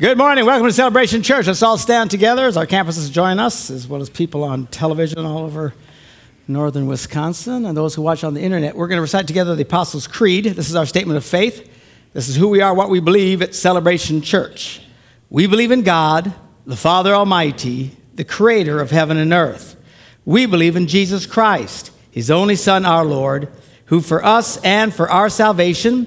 Good 0.00 0.16
morning. 0.16 0.46
Welcome 0.46 0.66
to 0.66 0.72
Celebration 0.72 1.22
Church. 1.22 1.46
Let's 1.46 1.62
all 1.62 1.76
stand 1.76 2.10
together 2.10 2.46
as 2.46 2.56
our 2.56 2.66
campuses 2.66 3.12
join 3.12 3.38
us, 3.38 3.68
as 3.68 3.86
well 3.86 4.00
as 4.00 4.08
people 4.08 4.44
on 4.44 4.66
television 4.68 5.26
all 5.26 5.40
over 5.40 5.74
northern 6.48 6.86
Wisconsin 6.86 7.66
and 7.66 7.76
those 7.76 7.96
who 7.96 8.00
watch 8.00 8.24
on 8.24 8.32
the 8.32 8.40
internet. 8.40 8.74
We're 8.74 8.88
going 8.88 8.96
to 8.96 9.02
recite 9.02 9.26
together 9.26 9.54
the 9.54 9.64
Apostles' 9.64 10.06
Creed. 10.06 10.46
This 10.46 10.70
is 10.70 10.74
our 10.74 10.86
statement 10.86 11.18
of 11.18 11.24
faith. 11.26 11.70
This 12.14 12.30
is 12.30 12.36
who 12.36 12.48
we 12.48 12.62
are, 12.62 12.72
what 12.72 12.88
we 12.88 12.98
believe 12.98 13.42
at 13.42 13.54
Celebration 13.54 14.22
Church. 14.22 14.80
We 15.28 15.46
believe 15.46 15.70
in 15.70 15.82
God, 15.82 16.32
the 16.64 16.76
Father 16.76 17.14
Almighty, 17.14 17.94
the 18.14 18.24
creator 18.24 18.80
of 18.80 18.90
heaven 18.90 19.18
and 19.18 19.34
earth. 19.34 19.76
We 20.24 20.46
believe 20.46 20.76
in 20.76 20.86
Jesus 20.86 21.26
Christ, 21.26 21.90
his 22.10 22.30
only 22.30 22.56
Son, 22.56 22.86
our 22.86 23.04
Lord, 23.04 23.52
who 23.84 24.00
for 24.00 24.24
us 24.24 24.56
and 24.64 24.94
for 24.94 25.10
our 25.10 25.28
salvation 25.28 26.06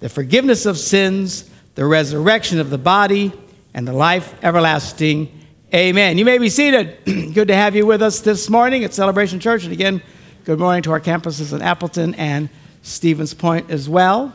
the 0.00 0.08
forgiveness 0.08 0.66
of 0.66 0.78
sins, 0.78 1.48
the 1.74 1.84
resurrection 1.84 2.60
of 2.60 2.70
the 2.70 2.78
body, 2.78 3.32
and 3.74 3.86
the 3.86 3.92
life 3.92 4.34
everlasting. 4.42 5.32
Amen. 5.74 6.18
You 6.18 6.24
may 6.24 6.38
be 6.38 6.48
seated. 6.48 6.98
good 7.34 7.48
to 7.48 7.54
have 7.54 7.76
you 7.76 7.86
with 7.86 8.02
us 8.02 8.20
this 8.20 8.48
morning 8.48 8.84
at 8.84 8.94
Celebration 8.94 9.40
Church. 9.40 9.64
And 9.64 9.72
again, 9.72 10.02
good 10.44 10.58
morning 10.58 10.82
to 10.84 10.92
our 10.92 11.00
campuses 11.00 11.52
in 11.52 11.62
Appleton 11.62 12.14
and 12.14 12.48
Stevens 12.82 13.34
Point 13.34 13.70
as 13.70 13.88
well. 13.88 14.34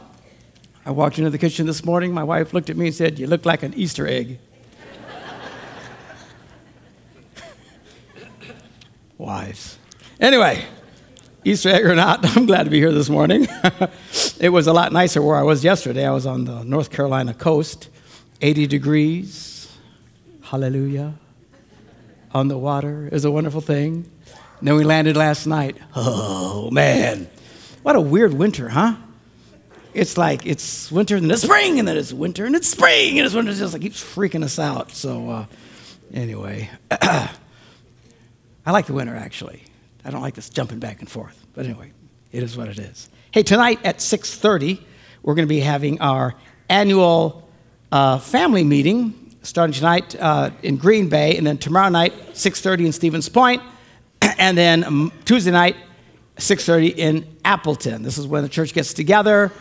I 0.86 0.91
walked 0.91 1.17
into 1.17 1.30
the 1.30 1.38
kitchen 1.38 1.66
this 1.66 1.86
morning. 1.86 2.14
My 2.14 2.23
wife 2.23 2.53
looked 2.53 2.69
at 2.69 2.75
me 2.75 2.88
and 2.88 2.95
said, 2.95 3.17
You 3.17 3.28
look 3.28 3.45
like 3.45 3.64
an 3.64 3.73
Easter 3.73 4.06
egg. 4.06 4.38
Wives. 9.17 9.78
Anyway, 10.19 10.66
Easter 11.46 11.70
egg 11.70 11.86
or 11.86 11.96
not, 11.96 12.26
I'm 12.38 12.46
glad 12.46 12.64
to 12.64 12.70
be 12.70 12.80
here 12.80 12.92
this 12.92 13.10
morning. 13.10 13.48
it 14.40 14.50
was 14.50 14.68
a 14.68 14.74
lot 14.74 14.94
nicer 14.94 15.22
where 15.22 15.36
I 15.36 15.44
was 15.44 15.64
yesterday. 15.64 16.06
I 16.06 16.12
was 16.12 16.26
on 16.26 16.46
the 16.46 16.64
North 16.64 16.90
Carolina 16.90 17.34
coast, 17.34 17.90
80 18.42 18.68
degrees. 18.68 19.76
Hallelujah. 20.42 21.16
On 22.34 22.48
the 22.48 22.58
water 22.58 23.10
is 23.12 23.26
a 23.26 23.32
wonderful 23.32 23.62
thing. 23.62 24.10
And 24.60 24.68
then 24.68 24.76
we 24.76 24.84
landed 24.84 25.18
last 25.18 25.46
night. 25.46 25.78
Oh, 25.96 26.72
man. 26.72 27.30
What 27.82 27.96
a 27.96 28.02
weird 28.02 28.34
winter, 28.34 28.70
huh? 28.70 28.96
It's 29.94 30.18
like 30.18 30.46
it's 30.46 30.92
winter 30.92 31.16
and 31.18 31.26
then 31.26 31.32
it's 31.32 31.44
spring, 31.44 31.78
and 31.78 31.88
then 31.88 31.98
it's 31.98 32.12
winter 32.12 32.46
and 32.46 32.56
it's 32.56 32.68
spring, 32.68 33.20
and 33.20 33.26
it's 33.28 33.36
winter. 33.36 33.52
It 33.52 33.56
just 33.56 33.74
like 33.74 33.84
keeps 33.84 34.02
freaking 34.02 34.44
us 34.44 34.58
out. 34.58 34.92
So, 34.92 35.30
uh, 35.30 35.46
anyway, 36.12 36.72
I 36.92 37.30
like 38.66 38.88
the 38.88 38.94
winter 38.94 39.16
actually. 39.16 39.64
I 40.06 40.12
don't 40.12 40.22
like 40.22 40.36
this 40.36 40.50
jumping 40.50 40.80
back 40.80 41.00
and 41.00 41.09
forth. 41.09 41.46
But 41.53 41.66
anyway, 41.66 41.91
it 42.31 42.44
is 42.44 42.58
what 42.58 42.68
it 42.68 42.80
is. 42.80 43.09
Hey, 43.31 43.44
tonight 43.44 43.80
at 43.84 43.97
6.30, 43.97 44.81
we're 45.22 45.36
going 45.36 45.47
to 45.47 45.53
be 45.53 45.59
having 45.59 46.02
our 46.02 46.36
annual 46.69 47.47
uh, 47.91 48.19
family 48.19 48.64
meeting 48.64 49.24
starting 49.44 49.74
tonight 49.74 50.16
uh, 50.19 50.50
in 50.64 50.78
Green 50.78 51.09
Bay, 51.09 51.38
and 51.38 51.46
then 51.46 51.58
tomorrow 51.58 51.90
night, 51.90 52.14
6.30 52.31 52.86
in 52.86 52.91
Stevens 52.94 53.30
Point, 53.30 53.62
and 54.38 54.58
then 54.58 54.84
um, 54.84 55.12
Tuesday 55.25 55.52
night, 55.52 55.75
6.30 56.38 56.96
in 56.96 57.38
Appleton. 57.46 58.03
This 58.03 58.18
is 58.18 58.25
when 58.25 58.41
the 58.41 58.50
church 58.50 58.74
gets 58.74 58.94
together 58.94 59.52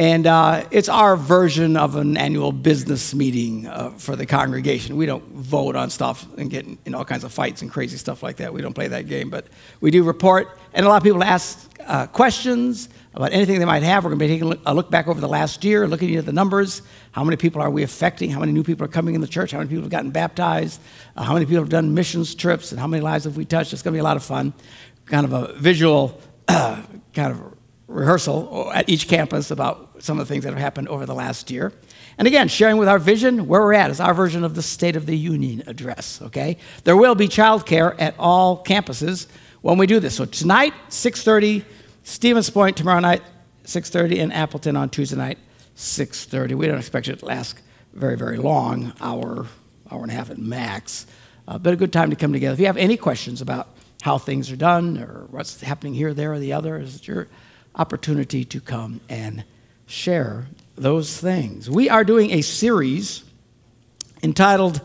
and 0.00 0.26
uh, 0.26 0.64
it's 0.70 0.88
our 0.88 1.14
version 1.14 1.76
of 1.76 1.94
an 1.94 2.16
annual 2.16 2.52
business 2.52 3.14
meeting 3.14 3.66
uh, 3.66 3.90
for 3.98 4.16
the 4.16 4.24
congregation. 4.24 4.96
We 4.96 5.04
don't 5.04 5.22
vote 5.26 5.76
on 5.76 5.90
stuff 5.90 6.26
and 6.38 6.48
get 6.48 6.64
in 6.86 6.94
all 6.94 7.04
kinds 7.04 7.22
of 7.22 7.34
fights 7.34 7.60
and 7.60 7.70
crazy 7.70 7.98
stuff 7.98 8.22
like 8.22 8.38
that. 8.38 8.54
We 8.54 8.62
don't 8.62 8.72
play 8.72 8.88
that 8.88 9.08
game, 9.08 9.28
but 9.28 9.44
we 9.82 9.90
do 9.90 10.02
report. 10.02 10.58
And 10.72 10.86
a 10.86 10.88
lot 10.88 10.96
of 10.96 11.02
people 11.02 11.22
ask 11.22 11.70
uh, 11.86 12.06
questions 12.06 12.88
about 13.12 13.34
anything 13.34 13.58
they 13.58 13.66
might 13.66 13.82
have. 13.82 14.02
We're 14.02 14.16
going 14.16 14.20
to 14.20 14.24
be 14.24 14.32
taking 14.38 14.62
a 14.64 14.72
look 14.72 14.90
back 14.90 15.06
over 15.06 15.20
the 15.20 15.28
last 15.28 15.64
year, 15.64 15.86
looking 15.86 16.16
at 16.16 16.24
the 16.24 16.32
numbers. 16.32 16.80
How 17.12 17.22
many 17.22 17.36
people 17.36 17.60
are 17.60 17.68
we 17.68 17.82
affecting? 17.82 18.30
How 18.30 18.40
many 18.40 18.52
new 18.52 18.64
people 18.64 18.86
are 18.86 18.88
coming 18.88 19.14
in 19.14 19.20
the 19.20 19.28
church? 19.28 19.50
How 19.50 19.58
many 19.58 19.68
people 19.68 19.82
have 19.82 19.90
gotten 19.90 20.12
baptized? 20.12 20.80
Uh, 21.14 21.24
how 21.24 21.34
many 21.34 21.44
people 21.44 21.60
have 21.60 21.68
done 21.68 21.92
missions 21.92 22.34
trips? 22.34 22.72
And 22.72 22.80
how 22.80 22.86
many 22.86 23.02
lives 23.02 23.24
have 23.24 23.36
we 23.36 23.44
touched? 23.44 23.74
It's 23.74 23.82
going 23.82 23.92
to 23.92 23.96
be 23.96 24.00
a 24.00 24.04
lot 24.04 24.16
of 24.16 24.22
fun. 24.22 24.54
Kind 25.04 25.26
of 25.26 25.34
a 25.34 25.52
visual, 25.58 26.18
kind 26.48 26.86
of 27.16 27.59
rehearsal 27.90 28.70
at 28.72 28.88
each 28.88 29.08
campus 29.08 29.50
about 29.50 29.90
some 29.98 30.18
of 30.18 30.26
the 30.26 30.32
things 30.32 30.44
that 30.44 30.50
have 30.50 30.60
happened 30.60 30.88
over 30.88 31.04
the 31.04 31.14
last 31.14 31.50
year. 31.50 31.72
And 32.18 32.28
again, 32.28 32.48
sharing 32.48 32.76
with 32.76 32.88
our 32.88 32.98
vision 32.98 33.46
where 33.46 33.60
we're 33.60 33.74
at 33.74 33.90
is 33.90 34.00
our 34.00 34.14
version 34.14 34.44
of 34.44 34.54
the 34.54 34.62
State 34.62 34.94
of 34.94 35.06
the 35.06 35.16
Union 35.16 35.64
address, 35.66 36.22
okay? 36.22 36.56
There 36.84 36.96
will 36.96 37.14
be 37.14 37.28
childcare 37.28 37.96
at 37.98 38.14
all 38.18 38.62
campuses 38.62 39.26
when 39.60 39.76
we 39.76 39.86
do 39.86 40.00
this. 40.00 40.14
So 40.14 40.24
tonight, 40.24 40.72
6.30, 40.88 41.64
Stevens 42.04 42.48
Point, 42.48 42.76
tomorrow 42.76 43.00
night, 43.00 43.22
6.30, 43.64 44.22
and 44.22 44.32
Appleton 44.32 44.76
on 44.76 44.88
Tuesday 44.88 45.16
night, 45.16 45.38
6.30. 45.76 46.54
We 46.54 46.66
don't 46.66 46.78
expect 46.78 47.08
it 47.08 47.18
to 47.18 47.24
last 47.24 47.60
very, 47.92 48.16
very 48.16 48.36
long, 48.36 48.92
hour, 49.00 49.46
hour 49.90 50.02
and 50.02 50.12
a 50.12 50.14
half 50.14 50.30
at 50.30 50.38
max. 50.38 51.06
Uh, 51.48 51.58
but 51.58 51.72
a 51.72 51.76
good 51.76 51.92
time 51.92 52.10
to 52.10 52.16
come 52.16 52.32
together. 52.32 52.54
If 52.54 52.60
you 52.60 52.66
have 52.66 52.76
any 52.76 52.96
questions 52.96 53.40
about 53.40 53.68
how 54.02 54.18
things 54.18 54.50
are 54.52 54.56
done 54.56 54.98
or 54.98 55.26
what's 55.30 55.60
happening 55.60 55.94
here, 55.94 56.14
there, 56.14 56.32
or 56.32 56.38
the 56.38 56.52
other, 56.52 56.78
is 56.78 57.06
your 57.06 57.28
opportunity 57.74 58.44
to 58.44 58.60
come 58.60 59.00
and 59.08 59.44
share 59.86 60.46
those 60.76 61.16
things. 61.18 61.68
We 61.68 61.88
are 61.88 62.04
doing 62.04 62.30
a 62.30 62.42
series 62.42 63.24
entitled 64.22 64.80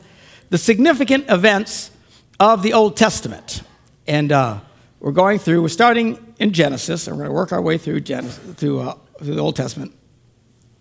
The 0.50 0.58
Significant 0.58 1.30
Events 1.30 1.92
of 2.40 2.64
the 2.64 2.74
Old 2.74 2.98
Testament. 2.98 3.62
And 4.08 4.32
uh, 4.32 4.60
we're 5.00 5.12
going 5.12 5.40
through, 5.40 5.62
we're 5.62 5.70
starting 5.70 6.34
in 6.40 6.52
Genesis, 6.52 7.08
and 7.08 7.16
we're 7.16 7.24
going 7.24 7.32
to 7.32 7.36
work 7.36 7.52
our 7.52 7.62
way 7.62 7.78
through, 7.78 8.02
Genesis, 8.02 8.56
through, 8.56 8.82
uh, 8.82 8.96
through 9.20 9.36
the 9.36 9.42
Old 9.42 9.56
Testament. 9.56 9.94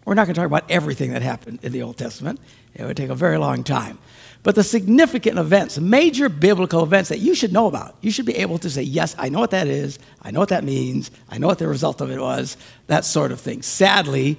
We're 0.05 0.15
not 0.15 0.27
going 0.27 0.35
to 0.35 0.41
talk 0.41 0.47
about 0.47 0.71
everything 0.71 1.13
that 1.13 1.23
happened 1.23 1.61
in 1.63 1.73
the 1.73 1.83
Old 1.83 1.97
Testament, 1.97 2.41
it 2.75 2.85
would 2.85 2.97
take 2.97 3.11
a 3.11 3.15
very 3.15 3.39
long 3.39 3.65
time. 3.65 3.99
But 4.45 4.55
the 4.55 4.63
significant 4.63 5.39
events, 5.39 5.79
major 5.79 6.29
biblical 6.29 6.83
events 6.83 7.09
that 7.09 7.19
you 7.19 7.35
should 7.35 7.51
know 7.51 7.67
about, 7.67 7.97
you 8.03 8.11
should 8.11 8.27
be 8.27 8.37
able 8.37 8.59
to 8.59 8.69
say, 8.69 8.83
Yes, 8.83 9.17
I 9.19 9.31
know 9.31 9.41
what 9.41 9.51
that 9.53 9.67
is. 9.67 9.99
I 10.21 10.31
know 10.31 10.39
what 10.39 10.51
that 10.51 10.65
means. 10.65 11.11
I 11.31 11.39
know 11.39 11.47
what 11.47 11.59
the 11.59 11.67
result 11.67 12.03
of 12.03 12.11
it 12.11 12.21
was, 12.21 12.59
that 12.87 13.07
sort 13.07 13.33
of 13.33 13.41
thing. 13.41 13.63
Sadly, 13.63 14.39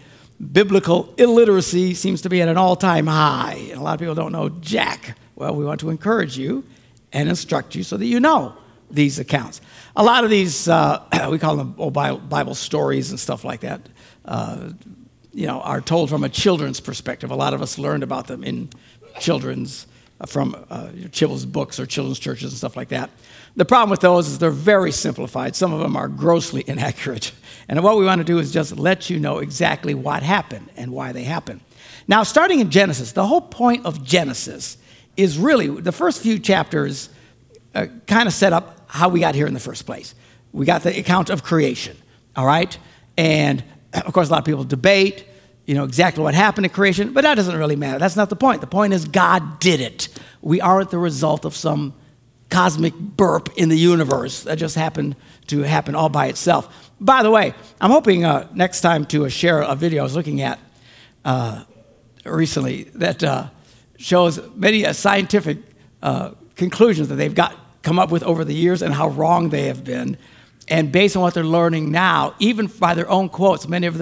biblical 0.52 1.12
illiteracy 1.18 1.96
seems 1.96 2.22
to 2.22 2.30
be 2.30 2.40
at 2.44 2.48
an 2.48 2.56
all 2.56 2.76
time 2.76 3.08
high, 3.08 3.58
and 3.72 3.80
a 3.80 3.82
lot 3.82 3.96
of 3.96 4.00
people 4.00 4.14
don't 4.14 4.32
know 4.32 4.50
jack. 4.50 5.18
Well, 5.36 5.56
we 5.56 5.66
want 5.66 5.80
to 5.80 5.90
encourage 5.90 6.38
you 6.38 6.64
and 7.12 7.28
instruct 7.28 7.74
you 7.74 7.82
so 7.82 7.98
that 7.98 8.06
you 8.06 8.20
know 8.20 8.56
these 8.92 9.18
accounts. 9.18 9.60
A 9.96 10.04
lot 10.04 10.24
of 10.24 10.30
these, 10.30 10.68
uh, 10.68 11.04
we 11.32 11.40
call 11.40 11.58
them 11.58 11.72
Bible 11.74 12.54
stories 12.54 13.10
and 13.10 13.20
stuff 13.20 13.44
like 13.44 13.62
that, 13.62 13.82
uh, 14.26 14.70
you 15.34 15.48
know, 15.48 15.62
are 15.62 15.82
told 15.82 16.12
from 16.12 16.24
a 16.24 16.30
children's 16.30 16.80
perspective. 16.80 17.32
A 17.32 17.36
lot 17.36 17.56
of 17.56 17.64
us 17.64 17.80
learned 17.80 18.04
about 18.04 18.28
them 18.28 18.44
in 18.44 18.70
children's 19.20 19.88
from 20.28 20.56
uh, 20.70 20.90
children's 21.12 21.46
books 21.46 21.80
or 21.80 21.86
children's 21.86 22.20
churches 22.20 22.52
and 22.52 22.58
stuff 22.58 22.78
like 22.78 22.90
that. 22.90 23.10
The 23.56 23.66
problem 23.66 23.90
with 23.90 24.00
those 24.00 24.28
is 24.28 24.40
they're 24.40 24.50
very 24.50 24.92
simplified. 24.92 25.56
Some 25.56 25.74
of 25.74 25.80
them 25.80 25.96
are 25.96 26.08
grossly 26.08 26.64
inaccurate. 26.68 27.32
And 27.68 27.84
what 27.84 27.98
we 27.98 28.06
want 28.06 28.20
to 28.20 28.26
do 28.26 28.40
is 28.40 28.52
just 28.52 28.78
let 28.78 29.10
you 29.10 29.20
know 29.20 29.40
exactly 29.40 29.94
what 29.94 30.24
happened 30.24 30.70
and 30.78 30.92
why 30.92 31.12
they 31.12 31.24
happened. 31.24 31.62
Now, 32.08 32.24
starting 32.24 32.60
in 32.60 32.70
Genesis, 32.70 33.12
the 33.12 33.26
whole 33.26 33.42
point 33.42 33.86
of 33.86 34.04
Genesis 34.04 34.78
is 35.18 35.38
really 35.38 35.68
the 35.68 35.92
first 35.92 36.22
few 36.22 36.40
chapters 36.40 37.10
uh, 37.74 37.88
kind 38.08 38.28
of 38.28 38.34
set 38.34 38.54
up 38.54 38.86
how 38.88 39.10
we 39.10 39.20
got 39.20 39.36
here 39.36 39.48
in 39.48 39.54
the 39.54 39.60
first 39.60 39.86
place. 39.86 40.16
We 40.52 40.66
got 40.66 40.84
the 40.84 40.98
account 40.98 41.30
of 41.30 41.44
creation, 41.44 41.98
all 42.36 42.46
right? 42.46 42.78
And 43.18 43.64
of 43.94 44.14
course, 44.14 44.30
a 44.30 44.32
lot 44.32 44.40
of 44.40 44.46
people 44.46 44.64
debate 44.64 45.26
you 45.66 45.74
know, 45.74 45.84
exactly 45.84 46.24
what 46.24 46.36
happened 46.36 46.66
at 46.66 46.74
creation, 46.74 47.14
but 47.14 47.22
that 47.22 47.36
doesn't 47.36 47.56
really 47.56 47.76
matter. 47.76 48.00
That's 48.00 48.16
not 48.16 48.30
the 48.30 48.36
point. 48.36 48.62
The 48.62 48.68
point 48.68 48.94
is 48.94 49.06
God 49.06 49.60
did 49.60 49.82
it. 49.82 50.10
We 50.42 50.62
aren't 50.62 50.92
the 50.92 51.00
result 51.00 51.46
of 51.46 51.56
some 51.56 51.94
cosmic 52.50 52.94
burp 52.94 53.50
in 53.58 53.70
the 53.70 53.78
universe 53.78 54.44
that 54.44 54.58
just 54.58 54.76
happened 54.76 55.16
to 55.48 55.62
happen 55.62 55.96
all 55.96 56.10
by 56.10 56.28
itself. 56.28 56.92
By 57.00 57.24
the 57.24 57.32
way, 57.32 57.54
I'm 57.82 57.92
hoping 57.92 58.24
uh, 58.24 58.48
next 58.54 58.82
time 58.82 59.06
to 59.06 59.26
uh, 59.26 59.30
share 59.30 59.62
a 59.62 59.76
video 59.76 60.02
I 60.02 60.04
was 60.04 60.16
looking 60.16 60.42
at 60.42 60.60
uh, 61.24 61.64
recently 62.24 62.84
that 62.96 63.24
uh, 63.24 63.50
shows 63.98 64.40
many 64.56 64.86
uh, 64.86 64.94
scientific 64.94 65.58
uh, 66.04 66.32
conclusions 66.56 67.10
that 67.10 67.16
they've 67.16 67.34
got 67.34 67.56
come 67.82 68.00
up 68.00 68.12
with 68.12 68.24
over 68.24 68.46
the 68.46 68.54
years 68.54 68.82
and 68.82 68.94
how 68.94 69.10
wrong 69.10 69.50
they 69.50 69.64
have 69.64 69.84
been 69.84 70.18
and 70.68 70.92
based 70.92 71.16
on 71.16 71.22
what 71.22 71.34
they're 71.34 71.44
learning 71.44 71.92
now, 71.92 72.34
even 72.40 72.68
by 72.68 72.96
their 72.96 73.10
own 73.10 73.30
quotes, 73.30 73.68
many 73.68 73.86
of, 73.88 74.02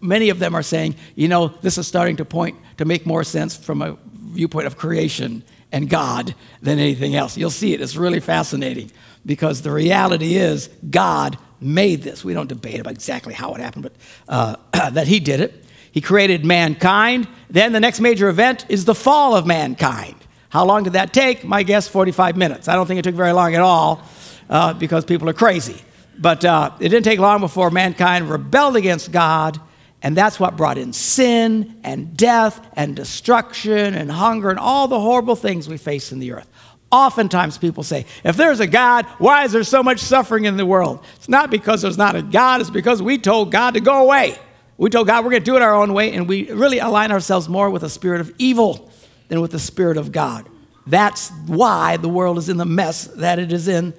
many 0.00 0.30
of 0.30 0.38
them 0.38 0.54
are 0.54 0.62
saying, 0.62 0.96
you 1.14 1.28
know, 1.28 1.48
this 1.48 1.78
is 1.78 1.86
starting 1.86 2.16
to 2.16 2.24
point 2.24 2.58
to 2.78 2.84
make 2.84 3.06
more 3.06 3.22
sense 3.22 3.56
from 3.56 3.82
a 3.82 3.96
viewpoint 4.12 4.66
of 4.66 4.76
creation 4.76 5.44
and 5.70 5.88
God 5.88 6.34
than 6.60 6.78
anything 6.78 7.14
else. 7.14 7.36
You'll 7.36 7.50
see 7.50 7.72
it. 7.72 7.80
It's 7.80 7.96
really 7.96 8.20
fascinating 8.20 8.90
because 9.24 9.62
the 9.62 9.70
reality 9.70 10.34
is 10.34 10.68
God 10.90 11.38
made 11.60 12.02
this. 12.02 12.24
We 12.24 12.34
don't 12.34 12.48
debate 12.48 12.80
about 12.80 12.94
exactly 12.94 13.34
how 13.34 13.54
it 13.54 13.60
happened, 13.60 13.84
but 13.84 13.92
uh, 14.28 14.56
that 14.90 15.06
He 15.06 15.20
did 15.20 15.40
it. 15.40 15.64
He 15.92 16.00
created 16.00 16.44
mankind. 16.44 17.28
Then 17.50 17.72
the 17.72 17.80
next 17.80 18.00
major 18.00 18.28
event 18.28 18.66
is 18.68 18.86
the 18.86 18.94
fall 18.94 19.36
of 19.36 19.46
mankind. 19.46 20.16
How 20.48 20.64
long 20.64 20.82
did 20.82 20.94
that 20.94 21.12
take? 21.12 21.44
My 21.44 21.62
guess, 21.62 21.86
45 21.86 22.36
minutes. 22.36 22.66
I 22.66 22.74
don't 22.74 22.86
think 22.86 22.98
it 22.98 23.02
took 23.02 23.14
very 23.14 23.32
long 23.32 23.54
at 23.54 23.60
all 23.60 24.02
uh, 24.50 24.74
because 24.74 25.04
people 25.04 25.28
are 25.28 25.34
crazy. 25.34 25.80
But 26.18 26.44
uh, 26.44 26.72
it 26.78 26.88
didn't 26.90 27.04
take 27.04 27.18
long 27.18 27.40
before 27.40 27.70
mankind 27.70 28.30
rebelled 28.30 28.76
against 28.76 29.12
God, 29.12 29.60
and 30.02 30.16
that's 30.16 30.38
what 30.38 30.56
brought 30.56 30.78
in 30.78 30.92
sin 30.92 31.80
and 31.84 32.16
death 32.16 32.64
and 32.74 32.94
destruction 32.94 33.94
and 33.94 34.10
hunger 34.10 34.50
and 34.50 34.58
all 34.58 34.88
the 34.88 35.00
horrible 35.00 35.36
things 35.36 35.68
we 35.68 35.76
face 35.76 36.12
in 36.12 36.18
the 36.18 36.32
earth. 36.32 36.48
Oftentimes 36.90 37.56
people 37.56 37.82
say, 37.82 38.04
if 38.22 38.36
there's 38.36 38.60
a 38.60 38.66
God, 38.66 39.06
why 39.18 39.44
is 39.44 39.52
there 39.52 39.64
so 39.64 39.82
much 39.82 39.98
suffering 39.98 40.44
in 40.44 40.58
the 40.58 40.66
world? 40.66 41.02
It's 41.16 41.28
not 41.28 41.50
because 41.50 41.80
there's 41.80 41.96
not 41.96 42.14
a 42.14 42.22
God, 42.22 42.60
it's 42.60 42.68
because 42.68 43.00
we 43.00 43.16
told 43.16 43.50
God 43.50 43.74
to 43.74 43.80
go 43.80 44.02
away. 44.02 44.38
We 44.76 44.90
told 44.90 45.06
God 45.06 45.24
we're 45.24 45.30
going 45.30 45.42
to 45.42 45.50
do 45.50 45.56
it 45.56 45.62
our 45.62 45.74
own 45.74 45.94
way, 45.94 46.12
and 46.12 46.28
we 46.28 46.50
really 46.52 46.80
align 46.80 47.12
ourselves 47.12 47.48
more 47.48 47.70
with 47.70 47.82
the 47.82 47.88
spirit 47.88 48.20
of 48.20 48.34
evil 48.36 48.90
than 49.28 49.40
with 49.40 49.52
the 49.52 49.58
spirit 49.58 49.96
of 49.96 50.12
God. 50.12 50.48
That's 50.86 51.30
why 51.46 51.96
the 51.96 52.08
world 52.08 52.36
is 52.36 52.48
in 52.48 52.56
the 52.56 52.66
mess 52.66 53.04
that 53.04 53.38
it 53.38 53.52
is 53.52 53.68
in 53.68 53.94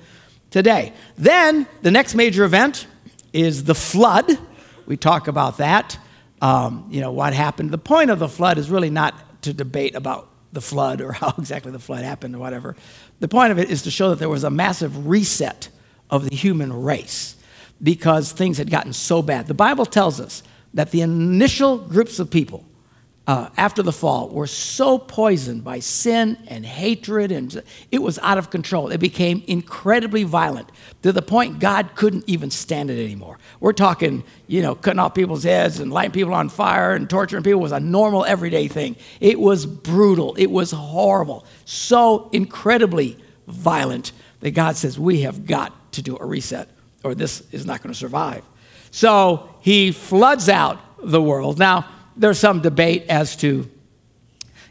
today. 0.53 0.93
Then 1.17 1.65
the 1.81 1.89
next 1.89 2.13
major 2.13 2.43
event 2.43 2.85
is 3.33 3.63
the 3.63 3.73
flood. 3.73 4.37
We 4.85 4.97
talk 4.97 5.27
about 5.27 5.57
that. 5.57 5.97
Um, 6.43 6.87
you 6.91 7.01
know, 7.01 7.11
what 7.11 7.33
happened. 7.33 7.71
The 7.71 7.79
point 7.79 8.11
of 8.11 8.19
the 8.19 8.29
flood 8.29 8.59
is 8.59 8.69
really 8.69 8.91
not 8.91 9.41
to 9.41 9.53
debate 9.53 9.95
about 9.95 10.29
the 10.51 10.61
flood 10.61 11.01
or 11.01 11.11
how 11.21 11.33
exactly 11.39 11.71
the 11.71 11.79
flood 11.79 12.03
happened 12.03 12.35
or 12.35 12.39
whatever. 12.39 12.75
The 13.19 13.27
point 13.27 13.51
of 13.51 13.57
it 13.57 13.71
is 13.71 13.81
to 13.81 13.91
show 13.91 14.11
that 14.11 14.19
there 14.19 14.29
was 14.29 14.43
a 14.43 14.51
massive 14.51 15.07
reset 15.07 15.69
of 16.11 16.29
the 16.29 16.35
human 16.35 16.71
race 16.71 17.35
because 17.81 18.31
things 18.31 18.59
had 18.59 18.69
gotten 18.69 18.93
so 18.93 19.23
bad. 19.23 19.47
The 19.47 19.55
Bible 19.55 19.87
tells 19.87 20.19
us 20.19 20.43
that 20.75 20.91
the 20.91 21.01
initial 21.01 21.79
groups 21.79 22.19
of 22.19 22.29
people 22.29 22.63
uh, 23.25 23.49
after 23.55 23.81
the 23.81 23.93
fall 23.93 24.27
were 24.29 24.47
so 24.47 24.97
poisoned 24.97 25.63
by 25.63 25.79
sin 25.79 26.37
and 26.47 26.65
hatred, 26.65 27.31
and 27.31 27.63
it 27.89 28.01
was 28.01 28.19
out 28.19 28.37
of 28.37 28.49
control. 28.49 28.91
It 28.91 28.99
became 28.99 29.43
incredibly 29.47 30.23
violent 30.23 30.69
to 31.03 31.13
the 31.13 31.21
point 31.21 31.59
God 31.59 31.95
couldn't 31.95 32.25
even 32.27 32.51
stand 32.51 32.89
it 32.89 33.01
anymore. 33.01 33.39
We're 33.61 33.71
talking, 33.71 34.25
you 34.47 34.61
know, 34.61 34.75
cutting 34.75 34.99
off 34.99 35.13
people's 35.13 35.43
heads 35.43 35.79
and 35.79 35.91
lighting 35.91 36.11
people 36.11 36.33
on 36.33 36.49
fire 36.49 36.93
and 36.93 37.09
torturing 37.09 37.43
people 37.43 37.61
was 37.61 37.71
a 37.71 37.79
normal, 37.79 38.25
everyday 38.25 38.67
thing. 38.67 38.97
It 39.21 39.39
was 39.39 39.65
brutal, 39.65 40.35
it 40.35 40.51
was 40.51 40.71
horrible, 40.71 41.45
so 41.63 42.29
incredibly 42.33 43.17
violent 43.47 44.11
that 44.41 44.51
God 44.51 44.75
says, 44.75 44.99
We 44.99 45.21
have 45.21 45.45
got 45.45 45.93
to 45.93 46.01
do 46.01 46.17
a 46.17 46.25
reset, 46.25 46.67
or 47.05 47.15
this 47.15 47.41
is 47.53 47.65
not 47.65 47.81
going 47.81 47.93
to 47.93 47.97
survive. 47.97 48.43
So 48.91 49.55
he 49.61 49.93
floods 49.93 50.49
out 50.49 50.79
the 51.01 51.21
world. 51.21 51.57
Now, 51.57 51.87
there's 52.15 52.39
some 52.39 52.61
debate 52.61 53.05
as 53.09 53.35
to, 53.37 53.69